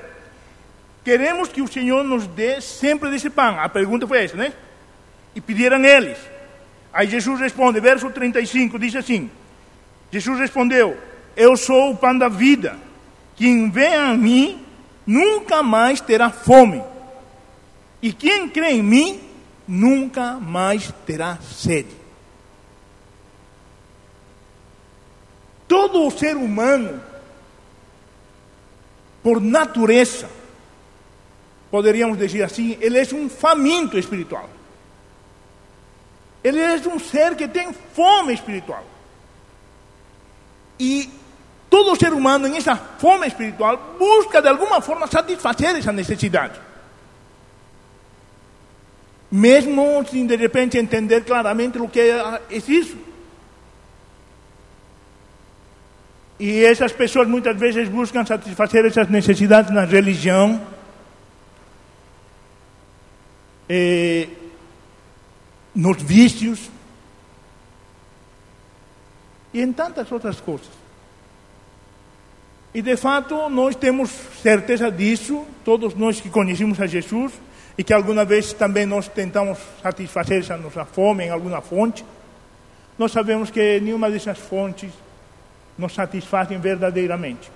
Queremos 1.03 1.49
que 1.49 1.61
o 1.61 1.67
Senhor 1.67 2.03
nos 2.03 2.27
dê 2.27 2.61
sempre 2.61 3.09
desse 3.09 3.29
pão. 3.29 3.59
A 3.59 3.67
pergunta 3.67 4.07
foi 4.07 4.23
essa, 4.23 4.37
né? 4.37 4.53
E 5.35 5.41
pediram 5.41 5.83
eles. 5.83 6.17
Aí 6.93 7.07
Jesus 7.07 7.39
responde, 7.39 7.79
verso 7.79 8.09
35, 8.09 8.77
diz 8.77 8.95
assim: 8.95 9.29
Jesus 10.11 10.39
respondeu: 10.39 10.97
Eu 11.35 11.57
sou 11.57 11.91
o 11.91 11.97
pão 11.97 12.17
da 12.17 12.29
vida. 12.29 12.77
Quem 13.35 13.69
vem 13.69 13.95
a 13.95 14.13
mim 14.13 14.63
nunca 15.05 15.63
mais 15.63 15.99
terá 15.99 16.29
fome. 16.29 16.83
E 18.03 18.11
quem 18.11 18.49
crê 18.49 18.71
em 18.71 18.83
mim 18.83 19.21
nunca 19.65 20.33
mais 20.33 20.93
terá 21.05 21.37
sede. 21.37 21.95
Todo 25.69 26.05
o 26.05 26.11
ser 26.11 26.35
humano, 26.35 27.01
por 29.23 29.39
natureza, 29.39 30.29
poderíamos 31.71 32.17
dizer 32.17 32.43
assim, 32.43 32.77
ele 32.81 32.99
é 32.99 33.15
um 33.15 33.29
faminto 33.29 33.97
espiritual. 33.97 34.49
Ele 36.43 36.59
é 36.59 36.75
um 36.85 36.99
ser 36.99 37.37
que 37.37 37.47
tem 37.47 37.71
fome 37.71 38.33
espiritual. 38.33 38.83
E 40.77 41.09
todo 41.69 41.95
ser 41.95 42.11
humano, 42.11 42.47
em 42.47 42.57
essa 42.57 42.75
fome 42.75 43.25
espiritual, 43.27 43.95
busca 43.97 44.41
de 44.41 44.49
alguma 44.49 44.81
forma 44.81 45.07
satisfazer 45.07 45.77
essa 45.77 45.93
necessidade 45.93 46.72
mesmo 49.35 50.05
sem 50.05 50.27
de 50.27 50.35
repente 50.35 50.77
entender 50.77 51.23
claramente 51.23 51.79
o 51.79 51.89
que 51.89 51.99
é 51.99 52.39
isso. 52.51 52.95
E 56.39 56.63
essas 56.63 56.91
pessoas 56.91 57.27
muitas 57.27 57.59
vezes 57.59 57.89
buscam 57.89 58.23
satisfazer 58.23 58.85
essas 58.85 59.09
necessidades 59.09 59.71
na 59.71 59.85
religião, 59.85 60.61
eh, 63.67 64.27
nos 65.73 65.99
vícios 65.99 66.69
e 69.51 69.61
em 69.61 69.73
tantas 69.73 70.11
outras 70.11 70.39
coisas. 70.39 70.69
E 72.71 72.83
de 72.83 72.95
fato 72.97 73.49
nós 73.49 73.75
temos 73.75 74.11
certeza 74.43 74.91
disso, 74.91 75.43
todos 75.65 75.95
nós 75.95 76.21
que 76.21 76.29
conhecemos 76.29 76.79
a 76.79 76.85
Jesus, 76.85 77.33
e 77.77 77.83
que 77.83 77.93
alguma 77.93 78.23
vez 78.23 78.53
também 78.53 78.85
nós 78.85 79.07
tentamos 79.07 79.57
satisfazer 79.81 80.39
essa 80.39 80.57
nossa 80.57 80.85
fome 80.85 81.25
em 81.25 81.29
alguma 81.29 81.61
fonte, 81.61 82.05
nós 82.97 83.11
sabemos 83.11 83.49
que 83.49 83.79
nenhuma 83.79 84.09
dessas 84.09 84.37
fontes 84.37 84.91
nos 85.77 85.93
satisfazem 85.93 86.59
verdadeiramente. 86.59 87.51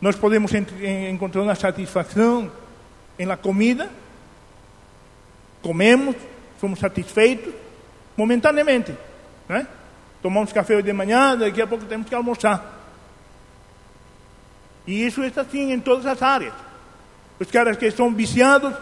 Nós 0.00 0.16
podemos 0.16 0.52
encontrar 0.52 1.42
uma 1.42 1.54
satisfação 1.54 2.50
la 3.18 3.36
comida, 3.36 3.88
comemos, 5.62 6.16
somos 6.60 6.78
satisfeitos 6.78 7.54
momentaneamente, 8.16 8.94
né? 9.48 9.66
Tomamos 10.20 10.52
café 10.52 10.82
de 10.82 10.92
manhã, 10.92 11.36
daqui 11.36 11.62
a 11.62 11.66
pouco 11.66 11.84
temos 11.84 12.08
que 12.08 12.14
almoçar. 12.14 12.74
E 14.86 15.06
isso 15.06 15.22
está 15.22 15.42
assim 15.42 15.72
em 15.72 15.80
todas 15.80 16.04
as 16.06 16.20
áreas. 16.20 16.54
Os 17.38 17.50
caras 17.50 17.76
que 17.76 17.90
são 17.90 18.12
viciados 18.12 18.74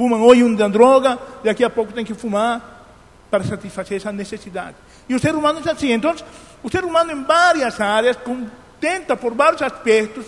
fumam 0.00 0.22
hoje 0.22 0.42
uma 0.42 0.66
droga, 0.70 1.18
daqui 1.44 1.62
a 1.62 1.68
pouco 1.68 1.92
tem 1.92 2.06
que 2.06 2.14
fumar 2.14 2.86
para 3.30 3.44
satisfazer 3.44 3.98
essa 3.98 4.10
necessidade. 4.10 4.74
E 5.06 5.14
o 5.14 5.18
ser 5.18 5.34
humano 5.34 5.60
é 5.62 5.70
assim. 5.70 5.92
Então, 5.92 6.16
o 6.62 6.70
ser 6.70 6.86
humano 6.86 7.12
em 7.12 7.22
várias 7.22 7.78
áreas 7.78 8.16
tenta, 8.80 9.14
por 9.14 9.34
vários 9.34 9.60
aspectos, 9.60 10.24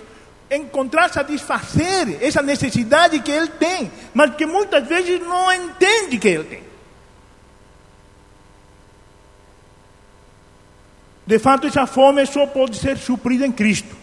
encontrar 0.51 1.09
satisfazer 1.09 2.23
essa 2.23 2.43
necessidade 2.43 3.19
que 3.21 3.31
ele 3.31 3.49
tem, 3.49 3.91
mas 4.13 4.35
que 4.35 4.45
muitas 4.45 4.87
vezes 4.87 5.19
não 5.21 5.51
entende 5.51 6.19
que 6.19 6.29
ele 6.29 6.45
tem. 6.45 6.63
De 11.27 11.39
fato, 11.39 11.67
essa 11.67 11.87
fome 11.87 12.27
só 12.27 12.47
pode 12.47 12.77
ser 12.77 12.99
suprida 12.99 13.47
em 13.47 13.53
Cristo. 13.53 14.02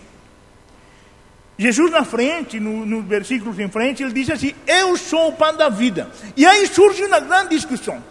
Jesus 1.60 1.92
na 1.92 2.06
frente, 2.06 2.58
no, 2.58 2.86
nos 2.86 3.04
versículos 3.04 3.60
em 3.60 3.68
frente, 3.68 4.02
ele 4.02 4.14
diz 4.14 4.30
assim: 4.30 4.56
Eu 4.66 4.96
sou 4.96 5.28
o 5.28 5.34
pão 5.34 5.54
da 5.54 5.68
vida. 5.68 6.10
E 6.38 6.46
aí 6.46 6.66
surge 6.66 7.04
uma 7.04 7.20
grande 7.20 7.50
discussão. 7.50 8.02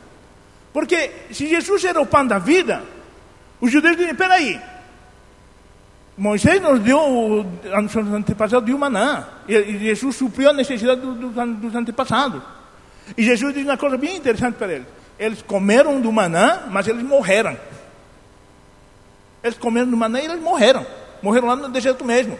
Porque 0.70 1.10
se 1.32 1.46
Jesus 1.46 1.82
era 1.82 1.98
o 1.98 2.04
pão 2.04 2.26
da 2.26 2.38
vida, 2.38 2.82
os 3.58 3.72
judeus 3.72 3.96
dizem: 3.96 4.14
peraí, 4.14 4.60
Moisés 6.14 6.60
nos 6.60 6.78
deu, 6.80 7.46
nos 7.82 7.96
antepassados 7.96 8.66
deu 8.66 8.76
maná. 8.76 9.26
E 9.48 9.78
Jesus 9.78 10.16
supriu 10.16 10.50
a 10.50 10.52
necessidade 10.52 11.00
dos 11.00 11.74
antepassados. 11.74 12.42
E 13.16 13.22
Jesus 13.22 13.54
diz 13.54 13.64
uma 13.64 13.78
coisa 13.78 13.96
bem 13.96 14.14
interessante 14.14 14.56
para 14.56 14.74
eles. 14.74 14.86
Eles 15.18 15.40
comeram 15.40 16.02
do 16.02 16.12
maná, 16.12 16.64
mas 16.70 16.86
eles 16.86 17.02
morreram. 17.02 17.58
Eles 19.42 19.56
comeram 19.56 19.88
do 19.88 19.96
maná 19.96 20.20
e 20.20 20.26
eles 20.26 20.42
morreram. 20.42 20.86
Morreram 21.22 21.48
lá 21.48 21.56
no 21.56 21.70
deserto 21.70 22.04
mesmo. 22.04 22.38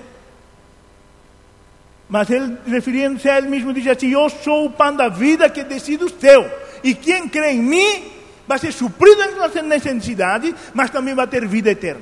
Mas 2.09 2.31
ele, 2.31 2.57
referindo-se 2.67 3.29
a 3.29 3.39
ele 3.39 3.49
mesmo, 3.49 3.73
diz 3.73 3.87
assim: 3.87 4.11
Eu 4.13 4.31
sou 4.31 4.67
o 4.67 4.71
pão 4.71 4.95
da 4.95 5.09
vida 5.09 5.49
que 5.51 5.63
desci 5.63 5.97
do 5.97 6.09
céu. 6.09 6.51
E 6.83 6.95
quem 6.95 7.29
crê 7.29 7.53
em 7.53 7.63
mim 7.63 8.13
vai 8.47 8.59
ser 8.59 8.73
suprido 8.73 9.23
suas 9.35 9.55
necessidades, 9.63 10.55
mas 10.73 10.91
também 10.91 11.15
vai 11.15 11.27
ter 11.27 11.47
vida 11.47 11.71
eterna. 11.71 12.01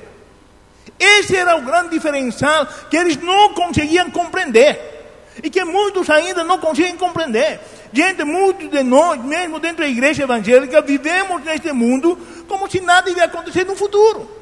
Esse 0.97 1.35
era 1.35 1.57
o 1.57 1.61
grande 1.61 1.89
diferencial 1.89 2.65
que 2.89 2.95
eles 2.95 3.17
não 3.17 3.53
conseguiam 3.53 4.09
compreender. 4.09 4.95
E 5.43 5.49
que 5.49 5.63
muitos 5.63 6.09
ainda 6.09 6.43
não 6.43 6.57
conseguem 6.57 6.97
compreender. 6.97 7.59
Gente, 7.93 8.23
muitos 8.23 8.69
de 8.69 8.81
nós, 8.83 9.23
mesmo 9.23 9.59
dentro 9.59 9.83
da 9.83 9.87
igreja 9.87 10.23
evangélica, 10.23 10.81
vivemos 10.81 11.43
neste 11.43 11.71
mundo 11.71 12.17
como 12.47 12.69
se 12.69 12.79
nada 12.79 13.09
ia 13.09 13.25
acontecer 13.25 13.65
no 13.65 13.75
futuro. 13.75 14.36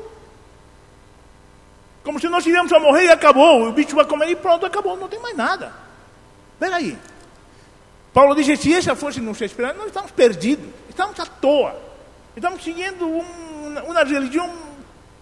Como 2.06 2.20
se 2.20 2.30
nós 2.30 2.46
iríamos 2.46 2.72
a 2.72 2.80
morrer 2.80 3.06
e 3.06 3.10
acabou. 3.10 3.68
O 3.68 3.74
bicho 3.74 3.96
vai 3.96 4.06
comer 4.06 4.30
e 4.30 4.36
pronto, 4.36 4.66
acabou, 4.66 4.96
não 4.96 5.10
tem 5.10 5.20
mais 5.20 5.36
nada. 5.36 5.74
Espera 6.54 6.78
aí. 6.78 6.98
Paulo 8.14 8.34
diz: 8.34 8.60
se 8.60 8.74
essa 8.74 8.96
fosse 8.96 9.20
nossa 9.20 9.44
esperança, 9.44 9.76
nós 9.80 9.88
estamos 9.88 10.12
perdidos, 10.12 10.70
estamos 10.88 11.20
à 11.20 11.26
toa. 11.26 11.76
Estamos 12.36 12.64
seguindo 12.64 13.08
um, 13.08 13.80
uma 13.86 14.04
religião 14.04 14.54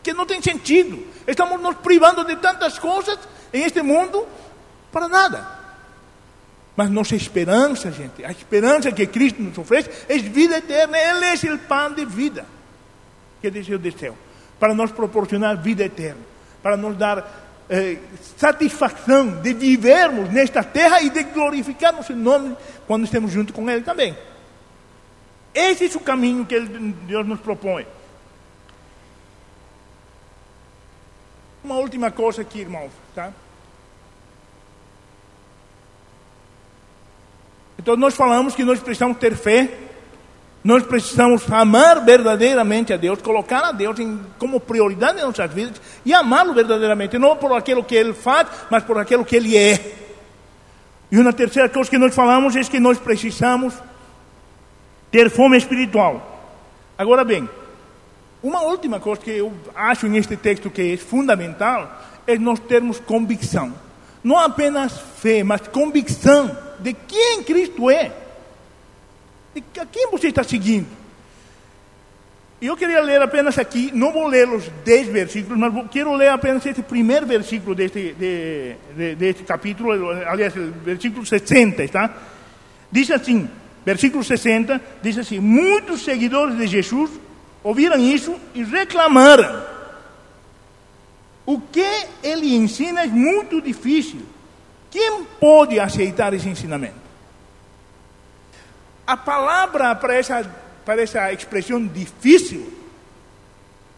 que 0.03 0.13
não 0.13 0.25
tem 0.25 0.41
sentido. 0.41 1.03
Estamos 1.25 1.59
nos 1.61 1.77
privando 1.77 2.23
de 2.25 2.35
tantas 2.35 2.77
coisas 2.77 3.17
em 3.53 3.63
este 3.63 3.81
mundo 3.81 4.27
para 4.91 5.07
nada. 5.07 5.47
Mas 6.75 6.89
nossa 6.89 7.15
esperança, 7.15 7.91
gente, 7.91 8.25
a 8.25 8.31
esperança 8.31 8.91
que 8.91 9.07
Cristo 9.07 9.41
nos 9.41 9.57
oferece 9.57 9.89
é 10.09 10.17
vida 10.17 10.57
eterna. 10.57 10.97
Ele 10.97 11.25
é 11.25 11.53
o 11.53 11.59
pão 11.59 11.93
de 11.93 12.05
vida 12.05 12.45
que 13.41 13.49
desceu 13.49 13.79
do 13.79 13.97
céu 13.97 14.17
para 14.59 14.73
nos 14.73 14.91
proporcionar 14.91 15.57
vida 15.61 15.83
eterna, 15.83 16.21
para 16.63 16.77
nos 16.77 16.97
dar 16.97 17.43
eh, 17.69 17.97
satisfação 18.37 19.41
de 19.41 19.53
vivermos 19.53 20.29
nesta 20.31 20.63
terra 20.63 21.01
e 21.01 21.09
de 21.09 21.23
glorificar 21.23 21.93
nosso 21.93 22.15
nome 22.15 22.57
quando 22.87 23.03
estamos 23.03 23.31
junto 23.31 23.53
com 23.53 23.69
Ele 23.69 23.81
também. 23.81 24.17
Esse 25.53 25.85
é 25.85 25.97
o 25.97 25.99
caminho 25.99 26.45
que 26.45 26.59
Deus 26.59 27.27
nos 27.27 27.39
propõe. 27.41 27.85
Uma 31.63 31.75
última 31.75 32.09
coisa 32.09 32.41
aqui, 32.41 32.59
irmãos, 32.59 32.91
tá? 33.13 33.31
Então 37.77 37.95
nós 37.95 38.15
falamos 38.15 38.55
que 38.55 38.63
nós 38.63 38.79
precisamos 38.79 39.17
ter 39.17 39.35
fé, 39.35 39.69
nós 40.63 40.83
precisamos 40.83 41.43
amar 41.51 42.05
verdadeiramente 42.05 42.93
a 42.93 42.97
Deus, 42.97 43.21
colocar 43.21 43.63
a 43.65 43.71
Deus 43.73 43.99
em, 43.99 44.19
como 44.39 44.59
prioridade 44.59 45.19
em 45.19 45.23
nossas 45.23 45.51
vidas 45.53 45.81
e 46.05 46.13
amá-lo 46.13 46.53
verdadeiramente, 46.53 47.17
não 47.17 47.35
por 47.35 47.51
aquilo 47.51 47.83
que 47.83 47.95
Ele 47.95 48.13
faz, 48.13 48.47
mas 48.69 48.83
por 48.83 48.97
aquilo 48.97 49.25
que 49.25 49.35
Ele 49.35 49.57
é. 49.57 49.95
E 51.11 51.19
uma 51.19 51.33
terceira 51.33 51.67
coisa 51.67 51.89
que 51.89 51.97
nós 51.97 52.15
falamos 52.15 52.55
é 52.55 52.63
que 52.63 52.79
nós 52.79 52.97
precisamos 52.97 53.73
ter 55.11 55.29
fome 55.29 55.57
espiritual. 55.57 56.29
Agora 56.97 57.25
bem, 57.25 57.47
uma 58.41 58.61
última 58.61 58.99
coisa 58.99 59.21
que 59.21 59.31
eu 59.31 59.53
acho 59.75 60.07
neste 60.07 60.37
texto 60.37 60.69
que 60.69 60.93
é 60.93 60.97
fundamental 60.97 62.01
é 62.25 62.37
nós 62.37 62.59
termos 62.59 62.99
convicção. 62.99 63.73
Não 64.23 64.39
apenas 64.39 64.97
fé, 65.17 65.43
mas 65.43 65.67
convicção 65.67 66.57
de 66.79 66.93
quem 66.93 67.43
Cristo 67.43 67.89
é, 67.89 68.11
a 69.79 69.85
quem 69.85 70.09
você 70.09 70.27
está 70.27 70.43
seguindo. 70.43 70.87
Eu 72.61 72.77
queria 72.77 73.01
ler 73.01 73.21
apenas 73.21 73.57
aqui, 73.57 73.91
não 73.93 74.13
vou 74.13 74.25
ler 74.25 74.47
os 74.47 74.69
dez 74.85 75.07
versículos, 75.07 75.59
mas 75.59 75.73
quero 75.91 76.15
ler 76.15 76.29
apenas 76.29 76.65
este 76.65 76.81
primeiro 76.81 77.25
versículo 77.25 77.75
deste, 77.75 78.13
de, 78.13 78.75
de, 78.95 79.15
deste 79.15 79.43
capítulo, 79.43 79.91
aliás, 80.25 80.53
versículo 80.55 81.25
60, 81.25 81.83
está? 81.83 82.09
Diz 82.89 83.11
assim, 83.11 83.49
versículo 83.85 84.23
60, 84.23 84.81
diz 85.01 85.17
assim: 85.17 85.39
Muitos 85.39 86.03
seguidores 86.03 86.57
de 86.57 86.67
Jesus 86.67 87.11
ouviram 87.61 87.99
isso 87.99 88.35
e 88.55 88.63
reclamaram. 88.63 89.63
O 91.45 91.59
que 91.59 92.07
ele 92.23 92.55
ensina 92.55 93.01
é 93.01 93.07
muito 93.07 93.61
difícil. 93.61 94.21
Quem 94.89 95.25
pode 95.39 95.79
aceitar 95.79 96.33
esse 96.33 96.47
ensinamento? 96.47 96.95
A 99.05 99.17
palavra 99.17 99.93
para 99.95 100.15
essa, 100.15 100.45
para 100.85 101.01
essa 101.01 101.31
expressão 101.33 101.85
difícil, 101.85 102.71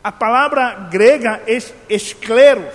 a 0.04 0.12
palavra 0.12 0.88
grega 0.92 1.42
é 1.48 1.58
escleros, 1.90 2.74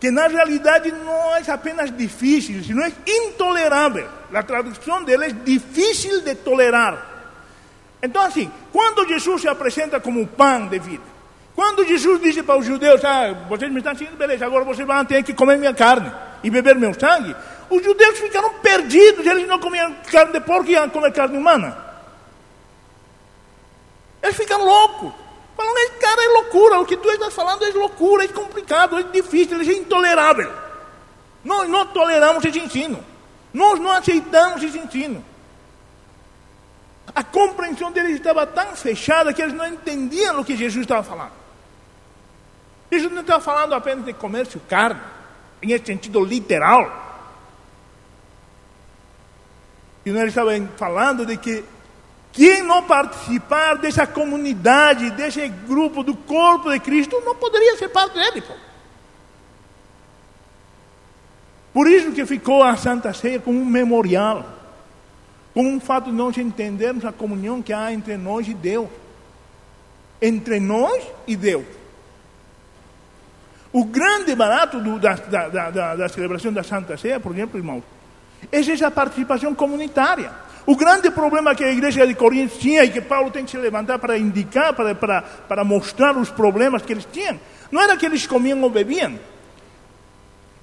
que 0.00 0.10
na 0.10 0.26
realidade 0.26 0.92
não 0.92 1.36
é 1.36 1.42
apenas 1.50 1.96
difícil, 1.96 2.62
sino 2.62 2.82
é 2.82 2.92
intolerável. 3.06 4.08
A 4.32 4.42
tradução 4.42 5.02
dele 5.04 5.26
é 5.26 5.30
difícil 5.30 6.22
de 6.22 6.34
tolerar. 6.34 7.14
Então, 8.02 8.22
assim, 8.22 8.50
quando 8.72 9.06
Jesus 9.08 9.42
se 9.42 9.48
apresenta 9.48 9.98
como 9.98 10.26
pão 10.26 10.68
de 10.68 10.78
vida, 10.78 11.02
quando 11.54 11.86
Jesus 11.86 12.20
disse 12.20 12.42
para 12.42 12.58
os 12.58 12.66
judeus, 12.66 13.02
ah, 13.04 13.32
vocês 13.48 13.70
me 13.72 13.78
estão 13.78 13.94
seguindo, 13.94 14.16
beleza, 14.16 14.44
agora 14.44 14.64
vocês 14.64 14.86
vão 14.86 15.04
ter 15.04 15.22
que 15.22 15.32
comer 15.32 15.56
minha 15.56 15.72
carne 15.72 16.12
e 16.42 16.50
beber 16.50 16.76
meu 16.76 16.92
sangue, 16.92 17.34
os 17.70 17.84
judeus 17.84 18.18
ficaram 18.18 18.54
perdidos, 18.54 19.26
eles 19.26 19.46
não 19.46 19.58
comiam 19.58 19.94
carne 20.10 20.32
de 20.32 20.40
porco 20.40 20.68
e 20.68 20.72
iam 20.72 20.88
comer 20.90 21.12
carne 21.12 21.36
humana. 21.36 21.76
Eles 24.22 24.36
ficam 24.36 24.64
loucos. 24.64 25.12
Falam, 25.56 25.74
cara, 26.00 26.22
é 26.22 26.28
loucura, 26.28 26.80
o 26.80 26.86
que 26.86 26.96
tu 26.96 27.10
estás 27.10 27.32
falando 27.32 27.64
é 27.64 27.70
loucura, 27.70 28.24
é 28.24 28.28
complicado, 28.28 28.98
é 28.98 29.02
difícil, 29.04 29.58
é 29.58 29.64
intolerável. 29.64 30.52
Nós 31.42 31.68
não 31.68 31.86
toleramos 31.86 32.44
esse 32.44 32.58
ensino. 32.58 33.02
Nós 33.54 33.80
não 33.80 33.90
aceitamos 33.90 34.62
esse 34.62 34.78
ensino. 34.78 35.24
A 37.14 37.22
compreensão 37.22 37.90
deles 37.90 38.16
estava 38.16 38.46
tão 38.46 38.76
fechada 38.76 39.32
que 39.32 39.40
eles 39.40 39.54
não 39.54 39.66
entendiam 39.66 40.40
o 40.40 40.44
que 40.44 40.56
Jesus 40.56 40.82
estava 40.82 41.02
falando. 41.02 41.32
Jesus 42.90 43.12
não 43.12 43.22
estava 43.22 43.42
falando 43.42 43.74
apenas 43.74 44.04
de 44.04 44.12
comércio 44.12 44.60
carne 44.68 45.00
em 45.62 45.84
sentido 45.84 46.22
literal. 46.24 47.05
E 50.06 50.12
nós 50.12 50.28
estávamos 50.28 50.70
falando 50.76 51.26
de 51.26 51.36
que 51.36 51.64
quem 52.30 52.62
não 52.62 52.84
participar 52.84 53.76
dessa 53.76 54.06
comunidade, 54.06 55.10
desse 55.10 55.48
grupo 55.48 56.04
do 56.04 56.14
corpo 56.14 56.70
de 56.70 56.78
Cristo, 56.78 57.20
não 57.24 57.34
poderia 57.34 57.76
ser 57.76 57.88
parte 57.88 58.14
dele. 58.14 58.40
Pô. 58.40 58.54
Por 61.72 61.88
isso 61.88 62.12
que 62.12 62.24
ficou 62.24 62.62
a 62.62 62.76
Santa 62.76 63.12
Ceia 63.12 63.40
como 63.40 63.58
um 63.58 63.64
memorial, 63.64 64.46
como 65.52 65.68
um 65.68 65.80
fato 65.80 66.04
de 66.04 66.16
nós 66.16 66.38
entendermos 66.38 67.04
a 67.04 67.10
comunhão 67.10 67.60
que 67.60 67.72
há 67.72 67.92
entre 67.92 68.16
nós 68.16 68.46
e 68.46 68.54
Deus. 68.54 68.88
Entre 70.22 70.60
nós 70.60 71.04
e 71.26 71.34
Deus. 71.34 71.66
O 73.72 73.84
grande 73.84 74.36
barato 74.36 74.80
do, 74.80 75.00
da, 75.00 75.14
da, 75.14 75.48
da, 75.48 75.96
da, 75.96 76.08
celebração 76.08 76.52
da 76.52 76.62
Santa 76.62 76.96
Ceia, 76.96 77.18
por 77.18 77.32
exemplo, 77.32 77.58
irmãos, 77.58 77.82
é 78.52 78.58
essa 78.58 78.90
participação 78.90 79.54
comunitária. 79.54 80.30
O 80.66 80.74
grande 80.74 81.10
problema 81.10 81.54
que 81.54 81.62
a 81.62 81.70
igreja 81.70 82.06
de 82.06 82.14
Corinto 82.14 82.58
tinha 82.58 82.82
e 82.84 82.90
que 82.90 83.00
Paulo 83.00 83.30
tem 83.30 83.44
que 83.44 83.52
se 83.52 83.56
levantar 83.56 84.00
para 84.00 84.18
indicar, 84.18 84.72
para, 84.74 84.94
para, 84.94 85.22
para 85.22 85.64
mostrar 85.64 86.16
os 86.16 86.28
problemas 86.28 86.82
que 86.82 86.92
eles 86.92 87.06
tinham, 87.12 87.38
não 87.70 87.80
era 87.80 87.96
que 87.96 88.04
eles 88.04 88.26
comiam 88.26 88.60
ou 88.62 88.70
bebiam. 88.70 89.16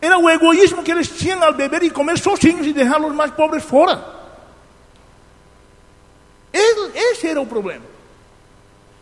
Era 0.02 0.18
o 0.18 0.30
egoísmo 0.30 0.84
que 0.84 0.92
eles 0.92 1.08
tinham 1.08 1.42
ao 1.42 1.54
beber 1.54 1.84
e 1.84 1.90
comer 1.90 2.18
sozinhos 2.18 2.68
e 2.68 2.74
deixar 2.74 3.00
os 3.00 3.16
mais 3.16 3.32
pobres 3.32 3.64
fora. 3.64 4.04
Esse 6.52 7.28
era 7.28 7.40
o 7.40 7.46
problema. 7.46 7.86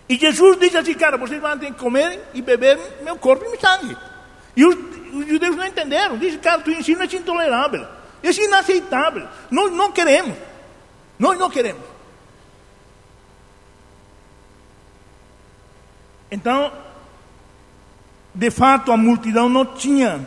E 0.08 0.16
Jesus 0.16 0.60
diz 0.60 0.76
assim, 0.76 0.94
cara, 0.94 1.18
vocês 1.18 1.42
vão 1.42 1.58
ter 1.58 1.68
que 1.68 1.80
comer 1.80 2.20
e 2.34 2.42
beber 2.42 2.78
meu 3.02 3.16
corpo 3.16 3.46
e 3.46 3.50
meu 3.50 3.60
sangue. 3.60 3.98
E 4.56 4.66
os, 4.66 4.76
os 5.14 5.28
judeus 5.28 5.56
não 5.56 5.66
entenderam. 5.66 6.18
Diz, 6.18 6.36
cara, 6.38 6.62
tu 6.62 6.70
ensino 6.70 7.02
é 7.02 7.06
intolerável. 7.06 7.88
É 8.24 8.30
inaceitável. 8.30 9.28
Nós 9.50 9.72
não 9.72 9.92
queremos. 9.92 10.38
Nós 11.18 11.38
não 11.38 11.50
queremos. 11.50 11.84
Então, 16.32 16.72
de 18.34 18.50
fato, 18.50 18.92
a 18.92 18.98
multidão 18.98 19.50
não 19.50 19.66
tinha 19.66 20.26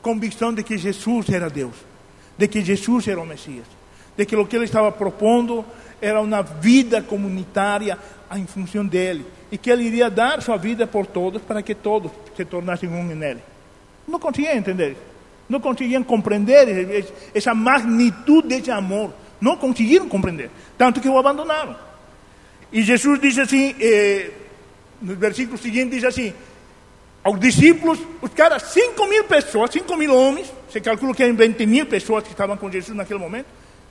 convicção 0.00 0.54
de 0.54 0.62
que 0.62 0.78
Jesus 0.78 1.28
era 1.28 1.50
Deus, 1.50 1.74
de 2.38 2.46
que 2.46 2.64
Jesus 2.64 3.08
era 3.08 3.20
o 3.20 3.26
Messias, 3.26 3.66
de 4.16 4.24
que 4.24 4.36
o 4.36 4.46
que 4.46 4.56
ele 4.56 4.66
estava 4.66 4.92
propondo 4.92 5.64
era 6.00 6.20
uma 6.20 6.42
vida 6.42 7.02
comunitária 7.02 7.98
em 8.36 8.46
função 8.46 8.86
dele 8.86 9.26
e 9.50 9.58
que 9.58 9.70
ele 9.70 9.84
iria 9.84 10.08
dar 10.08 10.40
sua 10.40 10.56
vida 10.56 10.86
por 10.86 11.06
todos 11.06 11.42
para 11.42 11.62
que 11.62 11.74
todos 11.74 12.12
se 12.36 12.44
tornassem 12.44 12.88
um 12.88 13.02
nele. 13.04 13.42
Não 14.06 14.18
conseguiam 14.18 14.54
entender, 14.54 14.96
não 15.50 15.60
conseguiam 15.60 16.02
compreender 16.04 17.04
essa 17.34 17.52
magnitude 17.52 18.48
desse 18.48 18.70
amor, 18.70 19.12
não 19.40 19.56
conseguiram 19.56 20.08
compreender, 20.08 20.50
tanto 20.78 21.00
que 21.00 21.08
o 21.08 21.18
abandonaram. 21.18 21.76
E 22.72 22.82
Jesus 22.82 23.20
diz 23.20 23.36
assim, 23.36 23.74
eh, 23.80 24.30
no 25.02 25.16
versículo 25.16 25.58
seguinte 25.58 25.90
diz 25.96 26.04
assim: 26.04 26.32
aos 27.22 27.38
discípulos, 27.38 27.98
os 28.22 28.30
caras, 28.32 28.62
5 28.62 29.06
mil 29.06 29.24
pessoas, 29.24 29.70
5 29.72 29.96
mil 29.96 30.14
homens, 30.14 30.50
você 30.70 30.80
calcula 30.80 31.14
que 31.14 31.22
eram 31.22 31.34
20 31.34 31.66
mil 31.66 31.84
pessoas 31.84 32.22
que 32.24 32.30
estavam 32.30 32.56
com 32.56 32.70
Jesus 32.70 32.96
naquele 32.96 33.18
momento. 33.18 33.46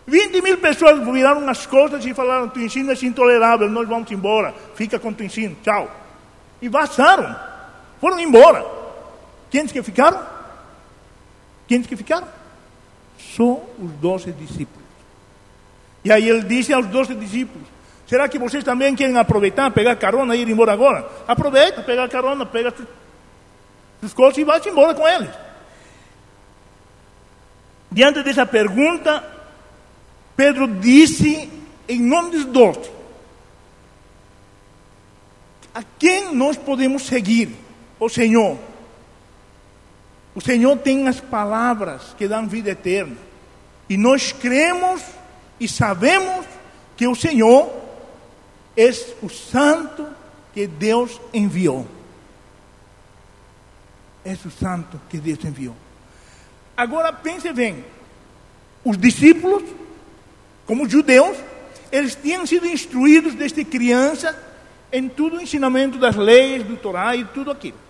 20 0.08 0.42
mil 0.42 0.58
pessoas 0.58 1.06
viraram 1.06 1.48
as 1.48 1.66
costas 1.66 2.04
e 2.06 2.14
falaram: 2.14 2.48
Tu 2.50 2.62
ensino 2.62 2.92
é 2.92 2.96
intolerável, 3.04 3.70
nós 3.70 3.88
vamos 3.88 4.10
embora, 4.12 4.56
fica 4.76 4.98
com 4.98 5.14
tu 5.14 5.24
ensino, 5.24 5.56
tchau. 5.62 5.92
E 6.62 6.70
vazaram, 6.70 7.36
foram 8.00 8.20
embora. 8.20 8.66
Quem 9.52 9.68
que 9.68 9.84
ficaram? 9.84 10.39
Quem 11.70 11.84
que 11.84 11.96
ficaram? 11.96 12.28
Só 13.20 13.64
os 13.78 13.92
doze 14.02 14.32
discípulos. 14.32 14.84
E 16.04 16.12
aí 16.12 16.28
ele 16.28 16.42
disse 16.42 16.74
aos 16.74 16.88
doze 16.88 17.14
discípulos: 17.14 17.68
Será 18.08 18.28
que 18.28 18.40
vocês 18.40 18.64
também 18.64 18.96
querem 18.96 19.16
aproveitar, 19.16 19.70
pegar 19.70 19.96
carona 19.96 20.36
e 20.36 20.42
ir 20.42 20.50
embora 20.50 20.74
agora? 20.74 21.08
Aproveita, 21.28 21.84
pega 21.84 22.10
carona, 22.10 22.44
pega 22.44 22.74
suas 24.00 24.14
coisas 24.14 24.38
e 24.40 24.44
vai 24.44 24.60
embora 24.66 24.96
com 24.96 25.08
eles. 25.08 25.30
Diante 27.92 28.24
dessa 28.24 28.48
pergunta, 28.48 29.24
Pedro 30.36 30.68
disse 30.68 31.52
em 31.88 32.02
nome 32.02 32.32
dos 32.32 32.46
doze: 32.46 32.90
A 35.76 35.84
quem 36.00 36.34
nós 36.34 36.58
podemos 36.58 37.04
seguir? 37.04 37.56
O 38.00 38.10
Senhor. 38.10 38.69
O 40.40 40.42
Senhor 40.42 40.78
tem 40.78 41.06
as 41.06 41.20
palavras 41.20 42.16
que 42.18 42.26
dão 42.26 42.48
vida 42.48 42.70
eterna. 42.70 43.18
E 43.90 43.98
nós 43.98 44.32
cremos 44.32 45.02
e 45.60 45.68
sabemos 45.68 46.46
que 46.96 47.06
o 47.06 47.14
Senhor 47.14 47.70
é 48.78 48.90
o 49.22 49.28
santo 49.28 50.08
que 50.54 50.66
Deus 50.66 51.20
enviou. 51.34 51.86
É 54.24 54.32
o 54.32 54.50
santo 54.50 54.98
que 55.10 55.18
Deus 55.18 55.44
enviou. 55.44 55.76
Agora 56.78 57.12
pense 57.12 57.52
bem: 57.52 57.84
os 58.86 58.98
discípulos, 58.98 59.64
como 60.66 60.88
judeus, 60.88 61.38
eles 61.92 62.16
tinham 62.16 62.46
sido 62.46 62.66
instruídos 62.66 63.36
desde 63.36 63.66
criança 63.66 64.42
em 64.90 65.10
todo 65.10 65.36
o 65.36 65.42
ensinamento 65.42 65.98
das 65.98 66.16
leis, 66.16 66.64
do 66.64 66.78
Torá 66.78 67.14
e 67.14 67.26
tudo 67.26 67.52
aquilo. 67.52 67.89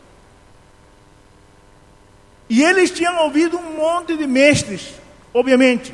E 2.50 2.64
eles 2.64 2.90
tinham 2.90 3.16
ouvido 3.26 3.58
um 3.58 3.78
monte 3.78 4.18
de 4.18 4.26
mestres, 4.26 4.96
obviamente, 5.34 5.94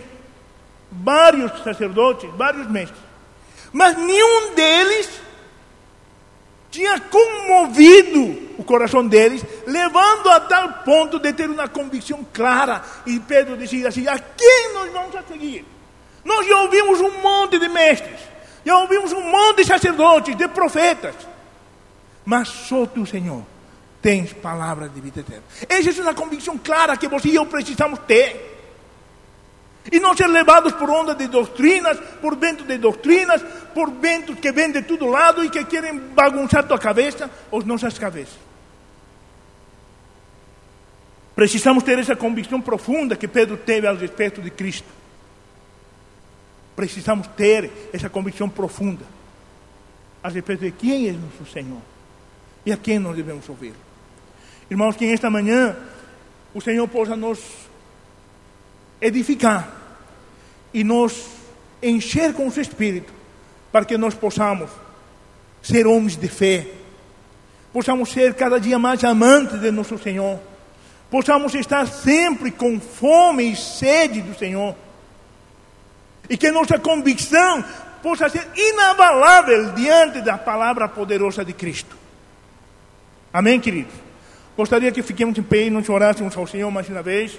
vários 0.89 1.51
sacerdotes, 1.63 2.29
vários 2.35 2.69
mestres, 2.69 2.99
mas 3.73 3.97
nenhum 3.97 4.55
deles 4.55 5.09
tinha 6.71 6.99
comovido 6.99 8.53
o 8.57 8.63
coração 8.63 9.05
deles, 9.05 9.43
levando 9.67 10.29
a 10.29 10.39
tal 10.39 10.69
ponto 10.85 11.19
de 11.19 11.33
ter 11.33 11.49
uma 11.49 11.67
convicção 11.67 12.25
clara. 12.33 12.81
E 13.05 13.19
Pedro 13.19 13.57
dizia 13.57 13.89
assim: 13.89 14.07
a 14.07 14.17
quem 14.17 14.73
nós 14.73 14.91
vamos 14.91 15.15
a 15.15 15.23
seguir? 15.23 15.65
Nós 16.23 16.47
já 16.47 16.61
ouvimos 16.61 17.01
um 17.01 17.21
monte 17.21 17.59
de 17.59 17.67
mestres, 17.67 18.19
já 18.65 18.77
ouvimos 18.77 19.13
um 19.13 19.21
monte 19.21 19.57
de 19.57 19.65
sacerdotes, 19.65 20.35
de 20.35 20.47
profetas, 20.47 21.15
mas 22.25 22.47
só 22.47 22.85
tu, 22.85 23.05
Senhor, 23.05 23.43
tens 24.05 24.31
palavras 24.33 24.93
de 24.93 25.01
vida 25.01 25.21
eterna. 25.21 25.41
Essa 25.67 25.89
é 25.89 26.03
uma 26.03 26.13
convicção 26.13 26.59
clara 26.59 26.95
que 26.95 27.07
você 27.07 27.29
e 27.29 27.35
eu 27.37 27.45
precisamos 27.47 27.97
ter. 28.01 28.53
E 29.91 29.99
não 29.99 30.15
ser 30.15 30.27
levados 30.27 30.73
por 30.73 30.91
onda 30.91 31.15
de 31.15 31.27
doutrinas, 31.27 31.99
por 32.21 32.35
vento 32.35 32.63
de 32.63 32.77
doutrinas, 32.77 33.41
por 33.73 33.89
ventos 33.89 34.37
que 34.39 34.51
vêm 34.51 34.71
de 34.71 34.83
todo 34.83 35.07
lado 35.07 35.43
e 35.43 35.49
que 35.49 35.65
querem 35.65 35.97
bagunçar 35.97 36.67
tua 36.67 36.77
cabeça 36.77 37.31
ou 37.49 37.65
nossas 37.65 37.97
cabeças. 37.97 38.37
Precisamos 41.35 41.83
ter 41.83 41.97
essa 41.97 42.15
convicção 42.15 42.61
profunda 42.61 43.15
que 43.15 43.27
Pedro 43.27 43.57
teve 43.57 43.87
a 43.87 43.93
respeito 43.93 44.39
de 44.39 44.51
Cristo. 44.51 44.87
Precisamos 46.75 47.25
ter 47.29 47.71
essa 47.91 48.07
convicção 48.07 48.47
profunda 48.47 49.03
a 50.21 50.29
respeito 50.29 50.59
de 50.63 50.71
quem 50.71 51.09
é 51.09 51.13
nosso 51.13 51.51
Senhor 51.51 51.81
e 52.63 52.71
a 52.71 52.77
quem 52.77 52.99
nós 52.99 53.15
devemos 53.15 53.49
ouvir. 53.49 53.73
Irmãos, 54.69 54.95
que 54.95 55.05
esta 55.05 55.29
manhã 55.29 55.75
o 56.53 56.61
Senhor 56.61 56.87
possa 56.87 57.15
nos 57.15 57.39
edificar 58.99 59.69
e 60.73 60.83
nos 60.83 61.27
encher 61.81 62.33
com 62.33 62.47
o 62.47 62.51
seu 62.51 62.61
Espírito, 62.61 63.13
para 63.71 63.85
que 63.85 63.97
nós 63.97 64.15
possamos 64.15 64.69
ser 65.61 65.85
homens 65.85 66.15
de 66.15 66.27
fé, 66.27 66.67
possamos 67.71 68.09
ser 68.11 68.33
cada 68.33 68.59
dia 68.59 68.79
mais 68.79 69.03
amantes 69.03 69.59
de 69.59 69.69
nosso 69.69 69.97
Senhor, 69.97 70.39
possamos 71.11 71.53
estar 71.53 71.85
sempre 71.87 72.51
com 72.51 72.79
fome 72.79 73.51
e 73.51 73.55
sede 73.55 74.21
do 74.21 74.37
Senhor, 74.37 74.75
e 76.29 76.37
que 76.37 76.49
nossa 76.49 76.79
convicção 76.79 77.63
possa 78.01 78.29
ser 78.29 78.47
inabalável 78.55 79.73
diante 79.73 80.21
da 80.21 80.37
palavra 80.37 80.87
poderosa 80.87 81.43
de 81.45 81.53
Cristo. 81.53 81.95
Amém, 83.31 83.59
queridos? 83.59 84.04
Gostaria 84.57 84.91
que 84.91 85.01
fiquemos 85.01 85.37
em 85.37 85.43
pé 85.43 85.65
e 85.65 85.69
nos 85.69 85.89
orássemos 85.89 86.35
ao 86.37 86.47
Senhor 86.47 86.71
mais 86.71 86.87
uma 86.87 87.01
vez. 87.01 87.37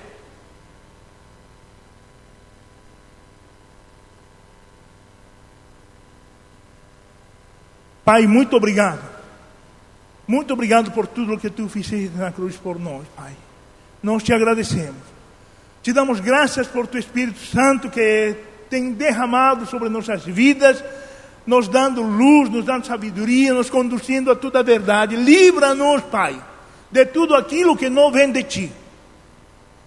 Pai, 8.04 8.26
muito 8.26 8.56
obrigado. 8.56 9.00
Muito 10.28 10.52
obrigado 10.52 10.92
por 10.92 11.06
tudo 11.06 11.34
o 11.34 11.38
que 11.38 11.50
tu 11.50 11.68
fizeste 11.68 12.16
na 12.16 12.30
cruz 12.30 12.56
por 12.56 12.78
nós, 12.78 13.06
Pai. 13.16 13.32
Nós 14.02 14.22
te 14.22 14.32
agradecemos. 14.32 15.02
Te 15.82 15.92
damos 15.92 16.20
graças 16.20 16.66
por 16.66 16.86
tu 16.86 16.98
Espírito 16.98 17.38
Santo 17.38 17.88
que 17.88 18.36
tem 18.68 18.92
derramado 18.92 19.66
sobre 19.66 19.88
nossas 19.88 20.24
vidas, 20.24 20.84
nos 21.46 21.66
dando 21.66 22.02
luz, 22.02 22.50
nos 22.50 22.64
dando 22.64 22.86
sabedoria, 22.86 23.54
nos 23.54 23.70
conduzindo 23.70 24.30
a 24.30 24.36
toda 24.36 24.60
a 24.60 24.62
verdade. 24.62 25.16
Livra-nos, 25.16 26.02
Pai, 26.02 26.40
de 26.90 27.06
tudo 27.06 27.34
aquilo 27.34 27.76
que 27.76 27.88
não 27.88 28.10
vem 28.10 28.30
de 28.30 28.42
ti. 28.42 28.72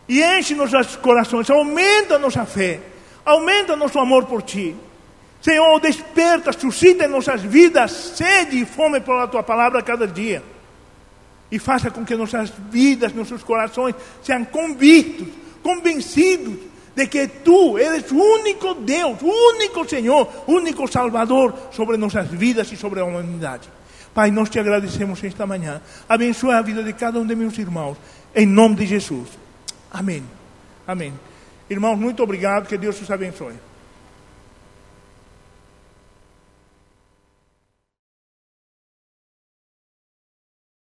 E 0.08 0.24
enche 0.24 0.56
nossos 0.56 0.96
corações, 0.96 1.50
aumenta 1.50 2.18
nossa 2.18 2.46
fé, 2.46 2.80
aumenta 3.24 3.76
nosso 3.76 4.00
amor 4.00 4.26
por 4.26 4.42
ti. 4.42 4.76
Senhor, 5.42 5.80
desperta, 5.80 6.52
suscita 6.52 7.06
em 7.06 7.08
nossas 7.08 7.42
vidas 7.42 7.92
sede 8.16 8.62
e 8.62 8.66
fome 8.66 9.00
pela 9.00 9.28
tua 9.28 9.44
palavra 9.44 9.82
cada 9.82 10.08
dia. 10.08 10.44
E 11.52 11.58
faça 11.58 11.90
com 11.90 12.04
que 12.04 12.16
nossas 12.16 12.52
vidas, 12.70 13.14
nossos 13.14 13.44
corações 13.44 13.96
sejam 14.22 14.46
convictos, 14.46 15.28
convencidos 15.64 16.58
de 16.96 17.08
que 17.08 17.28
tu 17.28 17.78
eres 17.78 18.12
o 18.12 18.18
único 18.18 18.74
Deus, 18.74 19.22
o 19.22 19.54
único 19.56 19.88
Senhor, 19.88 20.28
o 20.46 20.54
único 20.54 20.88
Salvador 20.92 21.54
sobre 21.72 21.98
nossas 21.98 22.28
vidas 22.28 22.72
e 22.72 22.76
sobre 22.76 23.00
a 23.00 23.06
humanidade. 23.06 23.70
Pai, 24.14 24.32
nós 24.32 24.50
te 24.50 24.60
agradecemos 24.60 25.24
esta 25.24 25.46
manhã. 25.46 25.82
Abençoa 26.08 26.58
a 26.58 26.62
vida 26.62 26.84
de 26.84 26.94
cada 26.94 27.20
um 27.20 27.26
de 27.26 27.36
meus 27.36 27.58
irmãos. 27.58 27.98
Em 28.36 28.46
nome 28.46 28.76
de 28.76 28.86
Jesus. 28.86 29.30
Amém. 29.92 30.24
Amém. 30.88 31.14
Irmãos, 31.70 31.98
muito 31.98 32.24
obrigado. 32.24 32.68
Que 32.68 32.78
Deus 32.78 33.00
os 33.02 33.10
abençoe. 33.12 33.69